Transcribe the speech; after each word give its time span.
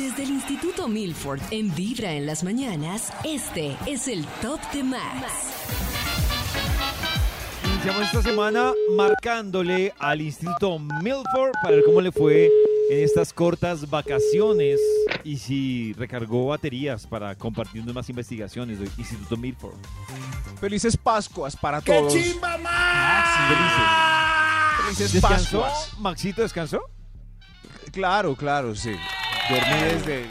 Desde 0.00 0.22
el 0.22 0.30
Instituto 0.30 0.88
Milford 0.88 1.42
en 1.50 1.74
Vibra 1.74 2.14
en 2.14 2.24
las 2.24 2.42
mañanas, 2.42 3.12
este 3.22 3.76
es 3.84 4.08
el 4.08 4.24
Top 4.40 4.58
de 4.72 4.82
Max. 4.82 5.26
Iniciamos 7.66 8.04
esta 8.04 8.22
semana 8.22 8.72
marcándole 8.96 9.92
al 9.98 10.22
Instituto 10.22 10.78
Milford 10.78 11.52
para 11.62 11.74
ver 11.76 11.84
cómo 11.84 12.00
le 12.00 12.12
fue 12.12 12.48
en 12.90 13.04
estas 13.04 13.34
cortas 13.34 13.90
vacaciones 13.90 14.80
y 15.22 15.36
si 15.36 15.92
recargó 15.92 16.46
baterías 16.46 17.06
para 17.06 17.34
compartiendo 17.34 17.92
más 17.92 18.08
investigaciones 18.08 18.80
del 18.80 18.90
Instituto 18.96 19.36
Milford. 19.36 19.76
Felices 20.62 20.96
Pascuas 20.96 21.54
para 21.54 21.82
todos. 21.82 22.10
Felices. 22.14 22.40
Felices 24.82 25.12
¿Descansó? 25.12 25.60
Pascuas. 25.60 25.98
¿Maxito 25.98 26.40
descansó? 26.40 26.80
Claro, 27.92 28.34
claro, 28.34 28.74
sí. 28.74 28.96
Dormí 29.50 29.82
desde 29.94 30.22
el, 30.22 30.30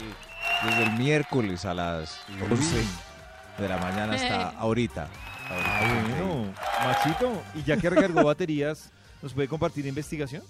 desde 0.64 0.82
el 0.84 0.92
miércoles 0.92 1.64
a 1.64 1.74
las 1.74 2.20
11 2.50 2.84
de 3.58 3.68
la 3.68 3.76
mañana 3.78 4.14
hasta 4.14 4.50
ahorita. 4.58 5.08
Ah, 5.50 5.80
bueno. 5.80 6.52
Maxito, 6.84 7.42
y 7.54 7.62
ya 7.64 7.76
que 7.76 7.90
recargó 7.90 8.24
baterías, 8.24 8.90
¿nos 9.20 9.34
puede 9.34 9.48
compartir 9.48 9.86
investigación? 9.86 10.42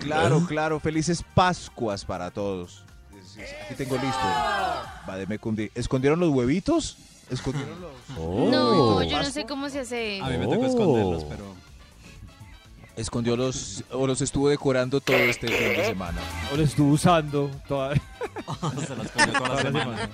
Claro, 0.00 0.46
claro. 0.46 0.80
Felices 0.80 1.22
Pascuas 1.34 2.04
para 2.04 2.30
todos. 2.30 2.84
Aquí 3.66 3.74
tengo 3.76 3.96
listo. 3.96 4.18
Va 5.08 5.16
de 5.16 5.26
Mecundi. 5.26 5.70
¿Escondieron 5.74 6.18
los 6.20 6.30
huevitos? 6.30 6.96
¿Escondieron 7.30 7.80
los 7.80 7.92
No, 8.16 8.94
huevitos 8.94 9.00
de 9.00 9.08
yo 9.10 9.18
no 9.18 9.24
sé 9.24 9.44
cómo 9.44 9.68
se 9.68 9.80
hace. 9.80 10.20
A 10.22 10.28
mí 10.28 10.38
me 10.38 10.46
tocó 10.46 10.64
esconderlos, 10.64 11.24
pero 11.24 11.54
Escondió 12.96 13.36
los 13.36 13.84
o 13.92 14.06
los 14.06 14.22
estuvo 14.22 14.48
decorando 14.48 15.00
todo 15.02 15.16
este 15.16 15.48
fin 15.48 15.68
de 15.76 15.84
semana. 15.86 16.20
¿O 16.52 16.56
lo 16.56 16.62
estuvo 16.62 16.92
usando 16.92 17.50
toda, 17.68 17.94
se 18.86 18.96
las 18.96 19.10
comió 19.12 19.32
toda 19.34 19.48
la 19.48 19.62
semana. 19.62 20.10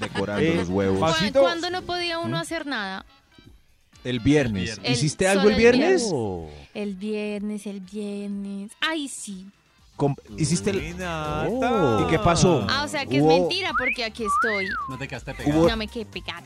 Decorando 0.00 0.42
Eh, 0.42 0.54
los 0.56 0.68
huevos. 0.68 0.98
Max- 0.98 1.12
¿Cu- 1.14 1.18
Maxito. 1.20 1.40
¿Cuándo 1.42 1.70
no 1.70 1.82
podía 1.82 2.18
uno 2.18 2.38
hacer 2.38 2.66
nada? 2.66 3.06
El 4.02 4.18
viernes. 4.20 4.80
El- 4.82 4.92
¿Hiciste 4.92 5.28
algo 5.28 5.44
el 5.44 5.50
el 5.52 5.56
viernes? 5.58 6.02
viernes. 6.10 6.52
El 6.74 6.94
viernes, 6.96 7.66
el 7.66 7.80
viernes. 7.80 8.70
Ay, 8.80 9.08
sí. 9.08 9.46
Com- 9.96 10.16
¿Hiciste 10.36 10.70
el, 10.70 10.80
Renata. 10.80 11.48
¿Y 12.02 12.10
qué 12.10 12.18
pasó? 12.18 12.66
Ah, 12.68 12.82
o 12.84 12.88
sea 12.88 13.06
que 13.06 13.20
Hubo- 13.22 13.30
es 13.32 13.40
mentira 13.40 13.70
porque 13.78 14.04
aquí 14.04 14.24
estoy. 14.24 14.66
No 14.88 14.98
te 14.98 15.06
quedaste 15.08 15.34
pegado. 15.34 15.60
Hubo- 15.60 15.68
No 15.68 15.76
me 15.76 15.86
quedé 15.88 16.04
pegada. 16.04 16.42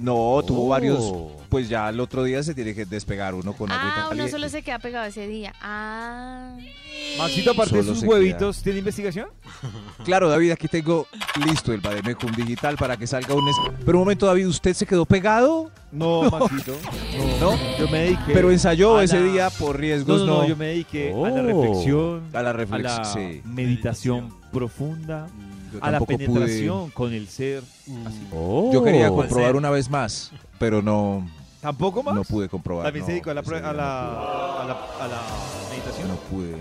No, 0.00 0.42
tuvo 0.46 0.68
varios. 0.68 1.12
Pues 1.48 1.68
ya 1.68 1.88
el 1.90 2.00
otro 2.00 2.24
día 2.24 2.42
se 2.42 2.54
tiene 2.54 2.74
que 2.74 2.86
despegar 2.86 3.34
uno 3.34 3.52
con 3.52 3.70
agüita 3.70 3.92
Ah, 3.94 3.98
uno 4.00 4.08
caliente. 4.08 4.30
solo 4.32 4.48
se 4.48 4.62
queda 4.62 4.78
pegado 4.78 5.06
ese 5.06 5.26
día. 5.28 5.52
Ah. 5.60 6.56
Maxito, 7.18 7.50
aparte 7.50 7.76
de 7.76 7.82
Solo 7.82 7.92
sus 7.94 8.00
se 8.00 8.06
huevitos, 8.06 8.62
¿tiene 8.62 8.78
investigación? 8.78 9.28
Claro, 10.04 10.30
David, 10.30 10.52
aquí 10.52 10.66
tengo 10.66 11.06
listo 11.44 11.72
el 11.74 11.80
Bademecum 11.80 12.32
digital 12.32 12.76
para 12.76 12.96
que 12.96 13.06
salga 13.06 13.34
un. 13.34 13.46
es- 13.48 13.56
Pero 13.84 13.98
un 13.98 14.04
momento, 14.04 14.24
David, 14.26 14.46
¿usted 14.46 14.72
se 14.74 14.86
quedó 14.86 15.04
pegado? 15.04 15.70
No, 15.90 16.22
Maxito. 16.30 16.74
¿No? 17.38 17.52
Yo 17.78 17.86
me 17.90 17.98
dediqué. 18.04 18.32
Pero 18.32 18.50
ensayó 18.50 18.96
a 18.96 19.04
ese 19.04 19.20
la- 19.20 19.30
día 19.32 19.50
por 19.50 19.74
No, 19.74 19.80
riesgos, 19.80 20.20
no, 20.20 20.26
no. 20.26 20.42
no, 20.42 20.48
yo 20.48 20.56
me 20.56 20.66
dediqué 20.68 21.12
a 21.12 21.28
la 21.30 21.42
reflexión, 21.42 22.22
A 22.32 22.42
la 22.42 22.50
a 22.50 22.52
reflexión. 22.54 22.96
la 23.02 23.04
sí. 23.12 23.42
meditación 23.44 24.34
profunda, 24.50 25.28
Yo 25.72 25.78
a 25.82 25.90
la 25.90 25.98
tampoco 25.98 26.18
penetración 26.18 26.90
con 26.90 27.12
el 27.12 27.28
ser. 27.28 27.62
Así. 28.06 28.18
pude. 28.30 28.72
Yo 28.74 28.84
quería 28.84 29.08
¿Cuál 29.08 29.26
comprobar 29.28 29.48
ser? 29.50 29.56
una 29.56 29.70
vez 29.70 29.88
más, 29.90 30.32
pero 30.58 30.82
no, 30.82 31.28
¿Tampoco 31.60 32.02
más? 32.02 32.14
no 32.14 32.24
pude 32.24 32.48
comprobar. 32.48 32.84
También 32.84 33.04
se 33.04 33.10
no, 33.12 33.14
dedicó 33.14 33.30
a 33.30 33.34
la, 33.34 33.40
ese 33.40 33.48
pro- 33.50 33.58
día 33.60 33.68
a 33.68 33.72
no 33.72 33.78
la, 33.78 34.62
a 34.62 34.64
la, 34.66 34.72
a 35.04 35.08
la 35.08 35.20
pude. 35.22 35.70
meditación. 35.70 36.08
No 36.08 36.14
pude. 36.16 36.56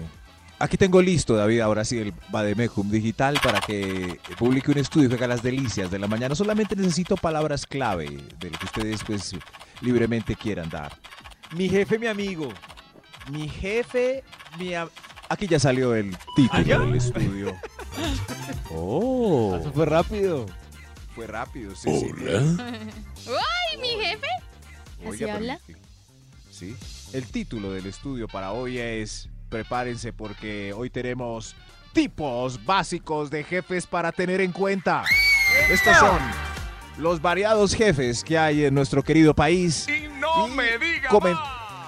Aquí 0.60 0.78
tengo 0.78 1.02
listo, 1.02 1.36
David, 1.36 1.60
ahora 1.62 1.84
sí, 1.84 1.98
el 1.98 2.14
Bademecum 2.30 2.90
digital 2.92 3.40
para 3.42 3.60
que 3.62 4.20
publique 4.38 4.70
un 4.70 4.78
estudio 4.78 5.10
que 5.10 5.16
haga 5.16 5.26
las 5.26 5.42
delicias 5.42 5.90
de 5.90 5.98
la 5.98 6.08
mañana. 6.08 6.36
Solamente 6.36 6.76
necesito 6.76 7.18
palabras 7.18 7.66
clave 7.66 8.06
de 8.40 8.50
lo 8.52 8.60
que 8.60 8.66
ustedes, 8.66 9.04
pues, 9.04 9.36
libremente 9.82 10.36
quieran 10.36 10.70
dar. 10.70 10.94
Mi 11.56 11.68
jefe, 11.68 11.98
mi 11.98 12.06
amigo. 12.06 12.50
Mi 13.32 13.50
jefe, 13.50 14.24
mi... 14.60 14.76
am- 14.76 14.90
Aquí 15.30 15.48
ya 15.48 15.58
salió 15.60 15.96
el 15.96 16.16
título 16.36 16.60
¿Ah, 16.60 16.62
ya? 16.62 16.78
del 16.80 16.94
estudio. 16.96 17.56
Oh. 18.74 19.58
Eso 19.60 19.72
fue 19.72 19.86
rápido. 19.86 20.46
Fue 21.16 21.28
rápido, 21.28 21.76
sí, 21.76 21.90
sí. 22.00 22.12
¡Ay, 23.28 23.78
mi 23.80 23.90
jefe! 23.90 24.28
¿Así 25.08 25.30
habla? 25.30 25.60
sí. 25.66 25.76
Sí. 26.52 26.76
El 27.14 27.26
título 27.26 27.72
del 27.72 27.88
estudio 27.88 28.28
para 28.28 28.52
hoy 28.52 28.78
es 28.78 29.30
Prepárense 29.50 30.14
porque 30.14 30.74
hoy 30.74 30.90
tenemos 30.90 31.56
tipos 31.92 32.64
básicos 32.66 33.30
de 33.30 33.44
jefes 33.44 33.86
para 33.88 34.12
tener 34.12 34.42
en 34.42 34.52
cuenta. 34.52 35.04
Estos 35.70 35.98
son 35.98 36.20
los 36.98 37.22
variados 37.22 37.74
jefes 37.74 38.24
que 38.24 38.38
hay 38.38 38.66
en 38.66 38.74
nuestro 38.74 39.04
querido 39.04 39.34
país. 39.34 39.88
Y 39.90 40.08
no 40.20 40.48
me 40.48 40.78
diga 40.78 41.10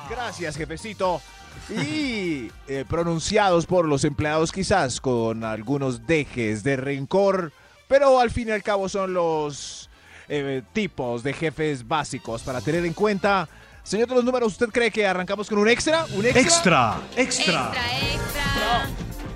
Gracias, 0.09 0.57
jefecito. 0.57 1.21
Y 1.69 2.51
eh, 2.67 2.85
pronunciados 2.87 3.65
por 3.65 3.87
los 3.87 4.03
empleados 4.03 4.51
quizás 4.51 4.99
con 4.99 5.43
algunos 5.43 6.05
dejes 6.05 6.63
de 6.63 6.75
rencor, 6.75 7.51
pero 7.87 8.19
al 8.19 8.31
fin 8.31 8.49
y 8.49 8.51
al 8.51 8.63
cabo 8.63 8.89
son 8.89 9.13
los 9.13 9.89
eh, 10.27 10.61
tipos 10.73 11.23
de 11.23 11.33
jefes 11.33 11.87
básicos 11.87 12.41
para 12.43 12.59
tener 12.61 12.85
en 12.85 12.93
cuenta. 12.93 13.47
Señor 13.83 14.07
de 14.09 14.15
los 14.15 14.23
números, 14.23 14.53
¿usted 14.53 14.69
cree 14.69 14.91
que 14.91 15.05
arrancamos 15.05 15.49
con 15.49 15.57
un 15.57 15.67
extra? 15.69 16.05
¿Un 16.15 16.25
extra? 16.25 16.99
Extra, 17.15 17.71
extra. 17.75 18.89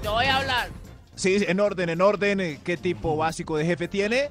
Yo 0.03 0.11
voy 0.13 0.25
a 0.25 0.38
hablar. 0.38 0.69
Sí, 1.16 1.38
en 1.47 1.59
orden, 1.59 1.89
en 1.89 2.01
orden. 2.01 2.39
eh, 2.39 2.59
¿Qué 2.63 2.78
tipo 2.78 3.17
básico 3.17 3.57
de 3.57 3.66
jefe 3.66 3.88
tiene? 3.88 4.29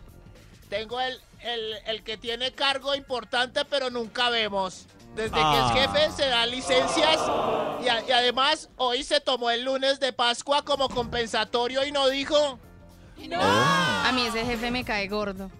Tengo 0.70 1.00
el, 1.00 1.18
el, 1.42 1.74
el 1.86 2.03
que 2.03 2.16
tiene 2.16 2.53
cargo 2.53 2.94
importante, 2.94 3.64
pero 3.68 3.91
nunca 3.91 4.30
vemos. 4.30 4.86
Desde 5.16 5.31
Ah. 5.34 5.71
que 5.72 5.82
es 5.82 5.88
jefe 5.88 6.12
se 6.22 6.28
da 6.28 6.44
licencias 6.47 7.19
y, 7.82 7.88
a- 7.88 8.03
y 8.06 8.12
además 8.12 8.69
hoy 8.77 9.03
se 9.03 9.19
tomó 9.21 9.50
el 9.50 9.65
lunes 9.65 9.99
de 9.99 10.12
Pascua 10.12 10.62
como 10.62 10.88
compensatorio 10.88 11.84
y 11.87 11.91
no 11.93 12.09
dijo. 12.09 12.59
A 13.32 14.10
mí 14.15 14.27
ese 14.27 14.44
jefe 14.44 14.71
me 14.71 14.84
cae 14.84 15.09
gordo. 15.09 15.50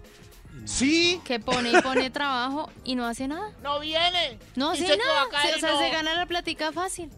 Sí. 0.65 1.19
Que 1.25 1.39
pone 1.39 1.71
y 1.71 1.81
pone 1.81 2.09
trabajo 2.11 2.69
y 2.83 2.95
no 2.95 3.05
hace 3.07 3.27
nada. 3.27 3.51
No 3.63 3.79
viene. 3.79 4.37
No 4.55 4.71
hace 4.71 4.95
nada. 4.97 5.25
Se- 5.41 5.55
o 5.55 5.59
sea, 5.59 5.71
no. 5.71 5.79
se 5.79 5.89
gana 5.89 6.13
la 6.13 6.25
platica 6.27 6.71
fácil. 6.71 7.09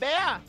Vea. 0.00 0.40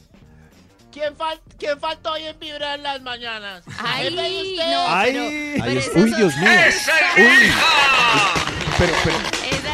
¿Quién, 0.91 1.13
fal 1.17 1.41
¿Quién 1.59 1.77
faltó 1.79 2.13
hoy 2.13 2.23
en 2.23 2.39
Vibra 2.39 2.75
en 2.75 2.83
las 2.83 3.01
mañanas? 3.01 3.63
Ay, 3.79 4.15
no, 4.15 4.21
Ay. 4.21 5.11
pero, 5.11 5.21
Ay, 5.23 5.61
pero 5.61 5.79
es- 5.81 5.87
esa 5.87 5.99
uy, 5.99 6.09
es 6.11 6.17
Dios 6.17 6.35
mío. 6.37 6.49
Uy. 7.17 7.51
Pero, 8.77 8.93
pero, 9.03 9.17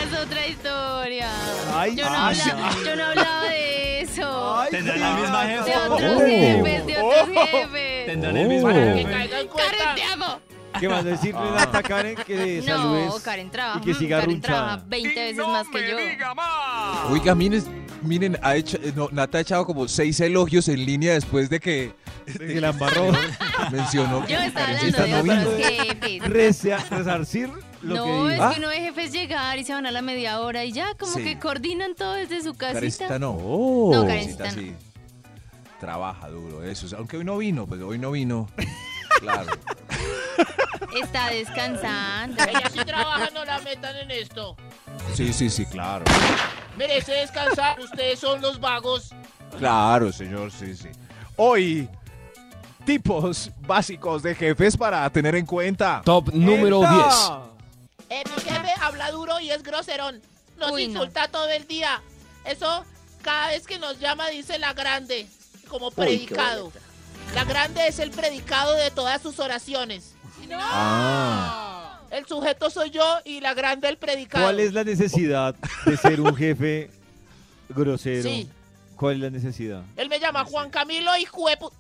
Esa 0.03 0.17
es 0.17 0.25
otra 0.25 0.47
historia. 0.47 1.29
Ay, 1.73 1.95
yo, 1.95 2.09
no 2.09 2.15
ay, 2.25 2.39
hablaba, 2.39 2.71
yo 2.85 2.95
no 2.95 3.05
hablaba 3.05 3.43
de 3.49 4.01
eso. 4.01 4.55
Ay, 4.59 4.71
Tendrán 4.71 4.99
la 4.99 5.13
misma 5.15 5.45
de 5.45 5.57
jefa. 5.63 5.89
otros 5.89 6.11
Oh. 6.15 6.19
jefes, 6.19 6.85
de 6.87 6.97
otros 6.97 7.29
Oh. 7.29 7.45
jefes. 7.47 8.05
Tendrán 8.07 8.37
el 8.37 8.47
mismo 8.47 8.67
que 8.69 8.73
jefe. 8.75 9.11
caiga 9.11 9.39
en 9.39 9.47
cuenta. 9.47 9.71
Karen, 9.77 9.95
te 9.95 10.03
amo. 10.03 10.39
¿Qué 10.79 10.89
más 10.89 11.03
decir, 11.03 11.35
Renata 11.35 11.83
Karen? 11.83 12.15
Que 12.15 12.61
saludes. 12.63 13.07
No, 13.07 13.19
Karen 13.19 13.51
trabaja. 13.51 13.79
y 13.79 13.81
que 13.85 13.93
siga 13.93 14.19
Karen 14.21 14.41
trabaja 14.41 14.83
20 14.87 15.19
veces 15.21 15.47
más 15.47 15.67
que 15.67 15.89
yo. 15.89 15.97
Oiga, 17.09 17.35
miren, 17.35 17.87
miren 18.01 18.37
ha 18.41 18.55
hecho, 18.55 18.77
eh, 18.77 18.91
no, 18.95 19.09
Nata 19.11 19.37
ha 19.37 19.41
echado 19.41 19.65
como 19.65 19.87
seis 19.87 20.19
elogios 20.21 20.67
en 20.69 20.83
línea 20.85 21.13
después 21.13 21.49
de 21.49 21.59
que 21.59 21.93
Que 22.37 22.61
la 22.61 22.69
embarró. 22.69 23.11
mencionó 23.71 24.25
que 24.25 24.33
Yo 24.33 24.39
estaba 24.39 25.17
hablando 25.19 25.51
de 25.51 25.65
otros 25.65 25.85
jefes. 25.85 26.29
Resarcir 26.89 27.49
lo 27.83 27.95
No, 27.95 28.27
que 28.27 28.35
es. 28.35 28.41
Ah. 28.41 28.51
que 28.53 28.59
uno 28.59 28.69
de 28.69 28.79
jefes 28.81 29.11
llegar 29.11 29.57
y 29.57 29.63
se 29.63 29.73
van 29.73 29.85
a 29.85 29.91
la 29.91 30.01
media 30.01 30.39
hora 30.39 30.63
y 30.65 30.71
ya, 30.71 30.93
como 30.95 31.13
Sí. 31.13 31.23
que 31.23 31.39
coordinan 31.39 31.95
todo 31.95 32.13
desde 32.13 32.41
su 32.41 32.53
Karencita 32.53 33.05
casita. 33.07 33.19
no. 33.19 33.33
No, 33.91 34.05
Karencita 34.05 34.43
Karencita 34.45 34.61
no. 34.61 34.77
sí. 34.77 34.85
Trabaja 35.79 36.29
duro, 36.29 36.63
eso. 36.63 36.95
Aunque 36.97 37.17
hoy 37.17 37.23
no 37.23 37.37
vino, 37.37 37.65
pues 37.65 37.81
hoy 37.81 37.97
no 37.97 38.11
vino. 38.11 38.47
Claro. 39.19 39.51
Está 40.99 41.29
descansando. 41.29 42.41
Ella 42.43 42.69
sí 42.71 42.79
trabaja, 42.85 43.29
no 43.33 43.45
la 43.45 43.59
metan 43.59 43.95
en 43.97 44.09
esto. 44.11 44.55
Sí, 45.13 45.31
sí, 45.33 45.49
sí, 45.49 45.65
claro. 45.65 46.05
Merece 46.77 47.11
descansar. 47.13 47.79
Ustedes 47.79 48.19
son 48.19 48.41
los 48.41 48.59
vagos. 48.59 49.13
Claro, 49.59 50.11
señor, 50.11 50.49
sí, 50.51 50.75
sí. 50.75 50.87
Hoy, 51.35 51.87
tipos 52.85 53.51
básicos 53.67 54.23
de 54.23 54.33
jefes 54.33 54.75
para 54.75 55.07
tener 55.11 55.35
en 55.35 55.45
cuenta. 55.45 56.01
Top 56.03 56.29
número 56.33 56.79
10. 56.79 56.89
Habla 58.81 59.11
duro 59.11 59.39
y 59.39 59.51
es 59.51 59.63
groserón. 59.63 60.21
Nos 60.59 60.71
Uy, 60.71 60.87
no. 60.87 60.93
insulta 60.93 61.27
todo 61.29 61.49
el 61.49 61.65
día. 61.67 62.01
Eso, 62.45 62.85
cada 63.21 63.47
vez 63.47 63.65
que 63.65 63.79
nos 63.79 63.99
llama, 63.99 64.29
dice 64.29 64.59
la 64.59 64.73
grande, 64.73 65.27
como 65.67 65.91
predicado. 65.91 66.71
La 67.35 67.45
grande 67.45 67.87
es 67.87 67.99
el 67.99 68.11
predicado 68.11 68.73
de 68.73 68.91
todas 68.91 69.21
sus 69.21 69.39
oraciones. 69.39 70.13
Ah. 70.51 72.01
El 72.11 72.25
sujeto 72.25 72.69
soy 72.69 72.89
yo 72.89 73.19
y 73.23 73.39
la 73.39 73.53
grande 73.53 73.87
el 73.87 73.97
predicado. 73.97 74.45
¿Cuál 74.45 74.59
es 74.59 74.73
la 74.73 74.83
necesidad 74.83 75.55
de 75.85 75.95
ser 75.95 76.19
un 76.19 76.35
jefe 76.35 76.89
grosero? 77.69 78.23
Sí. 78.23 78.49
¿Cuál 78.97 79.15
es 79.15 79.21
la 79.21 79.29
necesidad? 79.29 79.83
Él 79.95 80.09
me 80.09 80.19
llama 80.19 80.43
Juan 80.43 80.69
Camilo 80.69 81.15
y 81.17 81.25
juepu... 81.25 81.71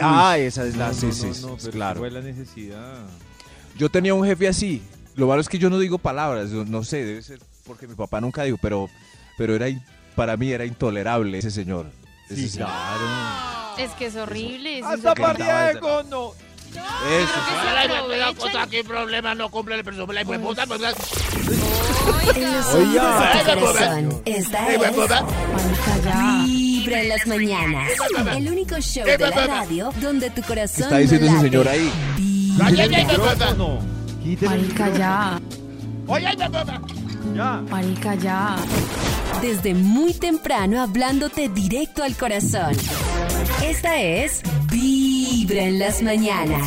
Ah, 0.00 0.38
esa 0.38 0.64
es 0.64 0.76
la. 0.76 0.86
No, 0.86 0.92
no, 0.92 1.00
sí, 1.00 1.06
no, 1.06 1.34
sí, 1.34 1.66
no, 1.66 1.70
claro. 1.72 1.98
¿Cuál 1.98 2.16
es 2.16 2.24
la 2.24 2.30
necesidad? 2.30 2.98
Yo 3.76 3.88
tenía 3.88 4.14
un 4.14 4.24
jefe 4.24 4.46
así. 4.46 4.80
Lo 5.16 5.26
malo 5.26 5.40
es 5.40 5.48
que 5.48 5.58
yo 5.58 5.70
no 5.70 5.78
digo 5.78 5.98
palabras. 5.98 6.50
no 6.50 6.84
sé, 6.84 7.04
debe 7.04 7.22
ser 7.22 7.40
porque 7.66 7.86
mi 7.86 7.94
papá 7.94 8.20
nunca 8.20 8.42
dijo, 8.44 8.58
pero, 8.60 8.88
pero 9.38 9.54
era 9.54 9.68
in- 9.68 9.82
para 10.16 10.36
mí 10.36 10.50
era 10.50 10.64
intolerable 10.64 11.38
ese 11.38 11.50
señor. 11.50 11.86
Ese 12.28 12.36
Sí, 12.42 12.48
señor. 12.48 12.68
claro. 12.68 13.76
Es 13.78 13.90
que 13.92 14.06
es 14.06 14.16
horrible. 14.16 14.78
es 14.78 14.84
¡Hasta 14.84 14.96
insoportable. 15.10 15.44
Pariego, 15.80 16.02
no! 16.04 16.32
Eso 16.70 17.32
que 18.68 18.70
¿Qué 18.70 18.84
problema? 18.84 19.34
No 19.34 19.50
cumple 19.50 19.74
el 19.76 19.84
presupuesto. 19.84 20.12
La 20.12 20.22
hijueputa, 20.22 20.66
pues, 20.66 20.80
Oiga. 22.74 23.32
de. 23.44 24.22
Esta 24.24 24.72
es. 24.72 24.80
Vibra 26.44 27.00
en 27.02 27.08
las 27.08 27.26
mañanas. 27.26 27.90
El 28.36 28.48
único 28.48 28.76
show 28.80 29.04
de 29.04 29.18
la 29.18 29.30
radio 29.46 29.90
donde 30.00 30.30
tu 30.30 30.42
corazón 30.42 30.84
Está 30.84 30.98
diciendo 30.98 31.26
no 31.26 31.32
ese 31.32 31.40
señor 31.42 31.68
ahí. 31.68 31.92
Ay, 32.62 32.80
ay, 32.80 33.06
Marica, 34.42 34.88
ya. 34.96 35.40
Oye. 36.06 36.26
Ya. 37.34 37.62
Marica, 37.70 38.14
ya. 38.16 38.56
Desde 39.40 39.74
muy 39.74 40.12
temprano 40.14 40.80
hablándote 40.82 41.48
directo 41.48 42.02
al 42.02 42.16
corazón. 42.16 42.72
Esta 43.64 44.00
es 44.00 44.42
Vibra 44.70 45.62
en 45.62 45.78
las 45.78 46.02
mañanas. 46.02 46.66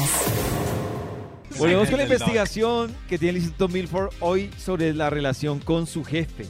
Volvemos 1.57 1.87
con 1.89 1.97
la 1.97 2.03
investigación 2.03 2.95
que 3.07 3.19
tiene 3.19 3.31
el 3.31 3.35
Instituto 3.37 3.67
Milford 3.67 4.09
hoy 4.21 4.49
sobre 4.57 4.91
la 4.93 5.09
relación 5.11 5.59
con 5.59 5.85
su 5.85 6.03
jefe. 6.03 6.45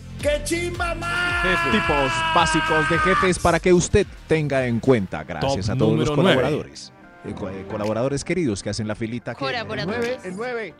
Tipos 1.72 2.12
básicos 2.34 2.90
de 2.90 2.98
jefes 3.00 3.38
para 3.40 3.60
que 3.60 3.74
usted 3.74 4.08
tenga 4.28 4.66
en 4.66 4.80
cuenta. 4.80 5.24
Gracias 5.26 5.66
Top 5.68 5.76
a 5.76 5.78
todos 5.78 6.00
los 6.00 6.12
colaboradores. 6.12 6.94
Eh, 7.26 7.34
co- 7.34 7.50
eh, 7.50 7.66
colaboradores 7.70 8.24
queridos 8.24 8.64
que 8.64 8.70
hacen 8.70 8.88
la 8.88 8.96
filita. 8.96 9.34
que- 9.34 9.40
Colaboradores. 9.40 10.24
el 10.26 10.36
9, 10.38 10.68
el 10.68 10.74
9. 10.74 10.76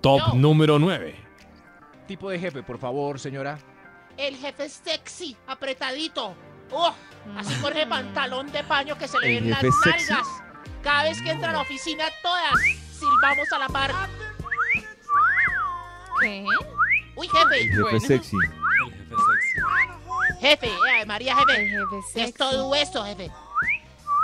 Top 0.00 0.20
Yo. 0.20 0.34
número 0.34 0.78
9. 0.78 1.14
Tipo 2.06 2.30
de 2.30 2.38
jefe, 2.38 2.62
por 2.62 2.78
favor, 2.78 3.18
señora. 3.20 3.58
El 4.16 4.36
jefe 4.36 4.68
sexy, 4.68 5.36
apretadito. 5.46 6.34
¡Oh! 6.70 6.92
Así 7.36 7.54
con 7.60 7.72
ese 7.76 7.86
pantalón 7.86 8.50
de 8.50 8.64
paño 8.64 8.96
que 8.98 9.06
se 9.06 9.18
le 9.20 9.38
¿El 9.38 9.44
ven 9.44 9.50
las 9.50 9.60
sexy? 9.60 10.10
nalgas. 10.12 10.28
Cada 10.82 11.04
vez 11.04 11.22
que 11.22 11.30
entra 11.30 11.50
a 11.50 11.52
la 11.52 11.60
oficina, 11.60 12.04
todas 12.22 12.52
silbamos 12.98 13.52
a 13.52 13.58
la 13.58 13.68
par. 13.68 13.92
¿Qué? 16.20 16.44
Uy, 17.16 17.28
jefe, 17.28 17.56
El 17.62 17.68
jefe 17.70 17.82
Bueno. 17.82 18.00
sexy. 18.00 18.36
El 18.36 18.92
jefe 18.92 19.14
sexy. 19.14 20.40
jefe, 20.40 20.66
eh, 21.00 21.06
María, 21.06 21.36
El 21.56 21.68
jefe. 21.68 21.86
jefe 22.12 22.24
Es 22.24 22.34
todo 22.34 22.74
esto, 22.74 23.04
jefe. 23.04 23.30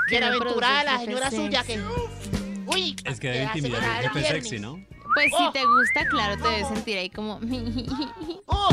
¿Qué 0.09 0.17
Bienaventurada 0.19 0.85
la 0.85 0.95
el 0.97 1.01
señora 1.07 1.31
suya 1.31 1.63
que. 1.65 1.79
Uy, 2.73 2.97
Es 3.05 3.19
que 3.21 3.29
debe 3.31 3.45
intimidar 3.45 3.83
el 4.05 4.11
jefe 4.11 4.29
sexy, 4.29 4.59
¿no? 4.61 4.85
Pues 5.15 5.33
Oh. 5.33 5.39
si 5.47 5.53
te 5.53 5.65
gusta, 5.67 6.07
claro, 6.09 6.41
te 6.43 6.49
debes 6.49 6.69
sentir 6.69 6.99
ahí 6.99 7.11
como... 7.11 7.41
¡Oh! 8.47 8.69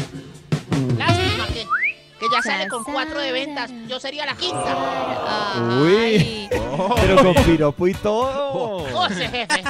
Lástima 0.98 1.48
que, 1.48 1.66
que 2.20 2.26
ya 2.32 2.42
sale 2.44 2.68
con 2.68 2.84
cuatro 2.84 3.20
de 3.20 3.32
ventas. 3.32 3.72
Yo 3.88 4.00
sería 4.00 4.26
la 4.26 4.36
quinta. 4.36 5.58
Uy. 5.82 5.96
Ay. 5.96 6.50
Pero 7.02 7.24
con 7.34 7.44
piropo 7.46 7.88
y 7.88 7.94
todo. 7.94 8.84
¡Oh, 8.94 9.06
ese 9.08 9.28
jefe! 9.28 9.64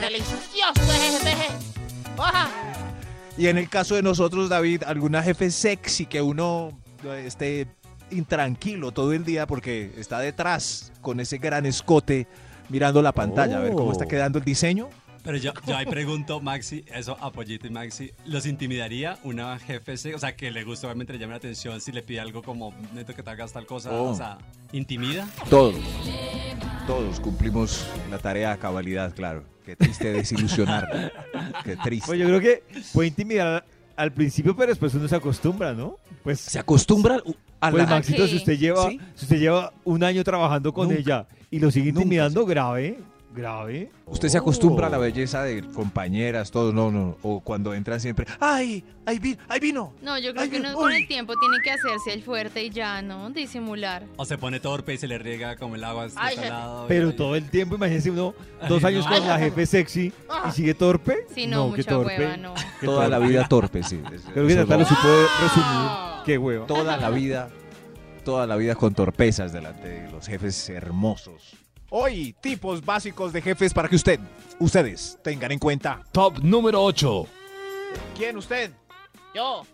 ¡Delicioso 0.00 0.92
ese 0.92 1.30
jefe! 1.30 1.48
¡Oja! 2.16 2.48
Y 3.36 3.48
en 3.48 3.58
el 3.58 3.68
caso 3.68 3.94
de 3.96 4.02
nosotros, 4.02 4.48
David, 4.48 4.84
alguna 4.86 5.22
jefe 5.22 5.50
sexy 5.50 6.06
que 6.06 6.22
uno 6.22 6.70
eh, 7.04 7.24
esté 7.26 7.66
intranquilo 8.10 8.92
todo 8.92 9.12
el 9.12 9.24
día 9.24 9.46
porque 9.46 9.92
está 9.98 10.20
detrás 10.20 10.92
con 11.02 11.18
ese 11.20 11.38
gran 11.38 11.66
escote 11.66 12.26
mirando 12.68 13.02
la 13.02 13.12
pantalla 13.12 13.58
a 13.58 13.60
ver 13.60 13.72
cómo 13.72 13.92
está 13.92 14.04
Oh. 14.04 14.08
quedando 14.08 14.38
el 14.38 14.44
diseño. 14.44 14.88
Pero 15.22 15.38
yo, 15.38 15.52
yo 15.66 15.76
ahí 15.76 15.86
pregunto, 15.90 16.40
Maxi, 16.40 16.84
eso, 16.94 17.16
Apoyito 17.20 17.66
y 17.66 17.70
Maxi, 17.70 18.12
¿los 18.26 18.46
intimidaría 18.46 19.18
una 19.24 19.58
jefe? 19.58 20.14
O 20.14 20.18
sea, 20.18 20.36
que 20.36 20.50
le 20.52 20.62
gusta, 20.62 20.86
obviamente 20.86 21.12
le 21.12 21.18
llame 21.18 21.32
la 21.32 21.38
atención 21.38 21.80
si 21.80 21.90
le 21.90 22.02
pide 22.02 22.20
algo 22.20 22.42
como, 22.42 22.72
neto 22.94 23.12
que 23.14 23.22
te 23.24 23.30
hagas 23.30 23.52
tal 23.52 23.66
cosa, 23.66 23.90
Oh. 23.92 24.10
o 24.10 24.14
sea, 24.14 24.38
¿intimida? 24.72 25.26
Todos. 25.50 25.74
Todos 26.86 27.18
cumplimos 27.18 27.84
la 28.10 28.18
tarea 28.18 28.52
a 28.52 28.56
cabalidad, 28.56 29.12
claro. 29.14 29.42
Qué 29.64 29.74
triste 29.76 30.12
desilusionar. 30.12 31.12
Qué 31.64 31.76
triste. 31.76 32.06
Pues 32.06 32.20
yo 32.20 32.26
creo 32.26 32.40
que 32.40 32.62
puede 32.92 33.08
intimidar 33.08 33.64
al 33.96 34.12
principio, 34.12 34.54
pero 34.54 34.68
después 34.68 34.94
uno 34.94 35.08
se 35.08 35.16
acostumbra, 35.16 35.72
¿no? 35.72 35.96
Pues, 36.22 36.38
se 36.40 36.58
acostumbra 36.60 37.16
a 37.60 37.70
pues 37.70 37.82
la... 37.84 37.90
Maxito, 37.96 38.24
¿A 38.24 38.28
si 38.28 38.36
usted 38.36 38.56
lleva, 38.58 38.88
¿Sí? 38.90 39.00
si 39.16 39.24
usted 39.24 39.38
lleva 39.40 39.72
un 39.84 40.04
año 40.04 40.22
trabajando 40.22 40.72
con 40.72 40.88
Nunca. 40.88 41.00
ella 41.00 41.26
y 41.56 41.60
lo 41.60 41.70
sigue 41.70 41.86
Nunca, 41.92 42.02
intimidando, 42.02 42.44
grave, 42.46 42.98
grave. 43.34 43.90
Usted 44.06 44.28
se 44.28 44.38
acostumbra 44.38 44.86
a 44.86 44.90
la 44.90 44.98
belleza 44.98 45.42
de 45.42 45.62
compañeras, 45.62 46.50
todos, 46.50 46.72
no, 46.72 46.90
no. 46.90 47.16
O 47.22 47.40
cuando 47.40 47.74
entran 47.74 48.00
siempre, 48.00 48.26
¡ay! 48.40 48.82
¡Ahí 49.04 49.18
vi- 49.18 49.36
ahí 49.48 49.60
vino! 49.60 49.92
No, 50.02 50.18
yo 50.18 50.30
creo 50.32 50.44
Ay, 50.44 50.50
que 50.50 50.58
uno 50.60 50.72
con 50.74 50.90
el 50.92 51.06
tiempo 51.06 51.34
tiene 51.38 51.56
que 51.62 51.70
hacerse 51.70 52.12
el 52.14 52.22
fuerte 52.22 52.64
y 52.64 52.70
ya, 52.70 53.02
¿no? 53.02 53.28
Disimular. 53.30 54.04
O 54.16 54.24
se 54.24 54.38
pone 54.38 54.58
torpe 54.58 54.94
y 54.94 54.98
se 54.98 55.06
le 55.06 55.18
riega 55.18 55.56
como 55.56 55.74
el 55.74 55.84
agua 55.84 56.04
hasta 56.04 56.20
Ay, 56.22 56.30
este 56.34 56.40
jefe. 56.42 56.50
lado. 56.54 56.84
Pero 56.88 57.10
y- 57.10 57.12
todo 57.12 57.36
el 57.36 57.48
tiempo, 57.50 57.74
imagínese 57.74 58.10
uno, 58.10 58.34
dos 58.68 58.82
Ay, 58.84 58.94
años 58.94 59.06
no. 59.10 59.16
con 59.18 59.28
la 59.28 59.38
jefe 59.38 59.66
sexy 59.66 60.12
y 60.48 60.50
sigue 60.52 60.74
torpe. 60.74 61.26
Sí, 61.34 61.46
no, 61.46 61.70
qué 61.72 61.78
mucha 61.78 61.90
torpe. 61.90 62.16
hueva, 62.18 62.36
no. 62.36 62.54
Toda 62.82 63.08
la 63.08 63.18
vida 63.18 63.46
torpe, 63.48 63.82
sí. 63.82 64.00
Creo 64.32 64.46
que 64.46 64.54
Natalia 64.54 64.76
lo 64.76 64.82
lo- 64.82 64.88
supo 64.88 65.08
resumir. 65.42 65.90
Qué 66.24 66.38
hueva. 66.38 66.66
Toda 66.66 66.96
la 66.96 67.10
vida, 67.10 67.50
toda 68.26 68.44
la 68.44 68.56
vida 68.56 68.74
con 68.74 68.92
torpezas 68.92 69.52
delante 69.52 69.86
de 69.86 70.10
los 70.10 70.26
jefes 70.26 70.68
hermosos. 70.68 71.52
Hoy, 71.90 72.34
tipos 72.40 72.84
básicos 72.84 73.32
de 73.32 73.40
jefes 73.40 73.72
para 73.72 73.88
que 73.88 73.94
usted, 73.94 74.18
ustedes, 74.58 75.16
tengan 75.22 75.52
en 75.52 75.60
cuenta. 75.60 76.02
Top 76.10 76.40
número 76.42 76.82
8. 76.82 77.24
¿Quién 78.16 78.36
usted? 78.36 78.72
Yo, 79.32 79.64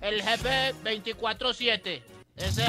el 0.00 0.20
jefe 0.22 0.74
24-7. 0.82 2.02
Ese 2.34 2.64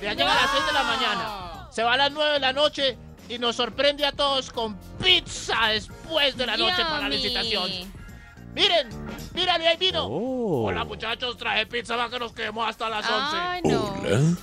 ya 0.00 0.14
llega 0.14 0.32
a 0.32 0.42
las 0.42 0.50
6 0.52 0.66
de 0.66 0.72
la 0.72 0.82
mañana. 0.84 1.68
Se 1.72 1.82
va 1.82 1.94
a 1.94 1.96
las 1.96 2.12
9 2.12 2.34
de 2.34 2.40
la 2.40 2.52
noche 2.52 2.96
y 3.28 3.36
nos 3.40 3.56
sorprende 3.56 4.06
a 4.06 4.12
todos 4.12 4.52
con 4.52 4.78
pizza 5.02 5.70
después 5.72 6.36
de 6.36 6.46
la 6.46 6.56
noche 6.56 6.84
para 6.84 7.00
la 7.00 7.08
licitación. 7.08 7.68
Miren, 8.54 8.88
miren, 9.34 9.60
ahí 9.60 9.76
vino. 9.76 10.06
Oh. 10.06 10.66
Hola 10.68 10.84
muchachos, 10.84 11.36
traje 11.36 11.66
pizza 11.66 11.96
para 11.96 12.08
que 12.10 12.18
nos 12.20 12.32
quedemos 12.32 12.68
hasta 12.68 12.88
las 12.88 13.04
11. 13.10 13.36
Ay, 13.36 13.60
no. 13.64 14.38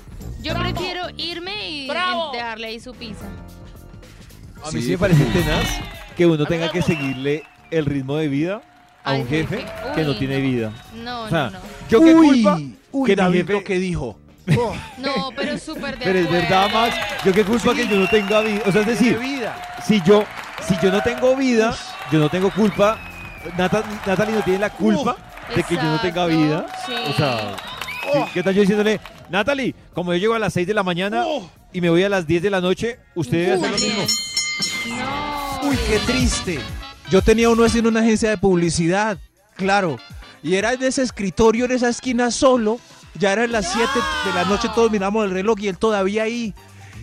Yo 0.45 0.53
prefiero 0.53 1.07
irme 1.17 1.69
y 1.69 1.87
Bravo. 1.87 2.31
dejarle 2.31 2.67
ahí 2.67 2.79
su 2.79 2.93
pizza. 2.93 3.25
A 4.63 4.69
mí 4.71 4.81
sí 4.81 4.91
me 4.91 4.97
parece 4.99 5.25
tenaz 5.25 5.65
que 6.15 6.25
uno 6.25 6.45
tenga 6.45 6.69
que 6.71 6.81
seguirle 6.83 7.43
el 7.71 7.85
ritmo 7.85 8.15
de 8.17 8.27
vida 8.27 8.61
a 9.03 9.13
un 9.13 9.27
jefe 9.27 9.57
jefe. 9.57 9.71
que 9.95 10.03
no 10.03 10.15
tiene 10.15 10.37
no. 10.39 10.43
vida. 10.47 10.71
No, 11.03 11.21
O 11.23 11.29
sea, 11.29 11.45
no, 11.45 11.51
no. 11.51 11.59
yo 11.89 11.99
qué 12.01 12.13
Uy, 12.13 12.43
culpa 12.43 12.59
uy, 12.91 13.07
que 13.07 13.15
David 13.15 13.45
jefe- 13.45 13.53
lo 13.53 13.63
que 13.63 13.79
dijo. 13.79 14.19
No, 14.99 15.31
pero 15.35 15.57
súper 15.57 15.97
de 15.97 16.05
Pero 16.05 16.19
es 16.19 16.31
verdad. 16.31 16.69
Max, 16.71 16.95
yo 17.25 17.33
qué 17.33 17.43
culpa 17.43 17.71
Sí. 17.71 17.77
que 17.77 17.87
yo 17.87 17.97
no 17.99 18.07
tenga 18.07 18.41
vida. 18.41 18.61
O 18.67 18.71
sea, 18.71 18.81
es 18.81 18.87
decir, 18.87 19.17
vida. 19.17 19.55
si 19.85 19.99
yo, 20.03 20.23
si 20.67 20.75
yo 20.81 20.91
no 20.91 21.01
tengo 21.01 21.35
vida, 21.35 21.75
yo 22.11 22.19
no 22.19 22.29
tengo 22.29 22.51
culpa. 22.51 22.99
Nata- 23.57 23.83
Natalie 24.05 24.35
no 24.35 24.41
tiene 24.43 24.59
la 24.59 24.69
culpa 24.69 25.15
de 25.55 25.63
que 25.63 25.75
yo 25.75 25.83
no 25.83 25.99
tenga 25.99 26.25
vida. 26.27 26.65
sí. 26.85 26.93
O 27.09 27.13
sea, 27.13 27.55
sí, 28.23 28.31
¿qué 28.33 28.43
tal 28.43 28.53
yo 28.53 28.61
diciéndole, 28.61 28.99
Natalie, 29.29 29.75
como 29.93 30.13
yo 30.13 30.19
llego 30.19 30.33
a 30.33 30.39
las 30.39 30.53
6 30.53 30.67
de 30.67 30.73
la 30.73 30.83
mañana 30.83 31.25
y 31.73 31.81
me 31.81 31.89
voy 31.89 32.03
a 32.03 32.09
las 32.09 32.27
10 32.27 32.43
de 32.43 32.49
la 32.49 32.61
noche, 32.61 32.99
usted 33.15 33.37
debe 33.37 33.53
hacer 33.53 33.71
lo 33.71 33.77
mismo. 33.77 34.03
No. 34.97 35.69
Uy, 35.69 35.77
qué 35.87 35.99
triste. 35.99 36.59
Yo 37.09 37.21
tenía 37.21 37.49
uno 37.49 37.63
así 37.63 37.79
en 37.79 37.87
una 37.87 37.99
agencia 37.99 38.29
de 38.29 38.37
publicidad, 38.37 39.17
claro. 39.55 39.97
Y 40.41 40.55
era 40.55 40.73
en 40.73 40.83
ese 40.83 41.01
escritorio, 41.01 41.65
en 41.65 41.71
esa 41.71 41.89
esquina 41.89 42.31
solo. 42.31 42.79
Ya 43.17 43.31
eran 43.31 43.51
las 43.51 43.71
7 43.71 43.89
de 44.25 44.33
la 44.33 44.43
noche, 44.45 44.67
todos 44.75 44.91
miramos 44.91 45.23
el 45.25 45.31
reloj 45.31 45.57
y 45.61 45.69
él 45.69 45.77
todavía 45.77 46.23
ahí. 46.23 46.53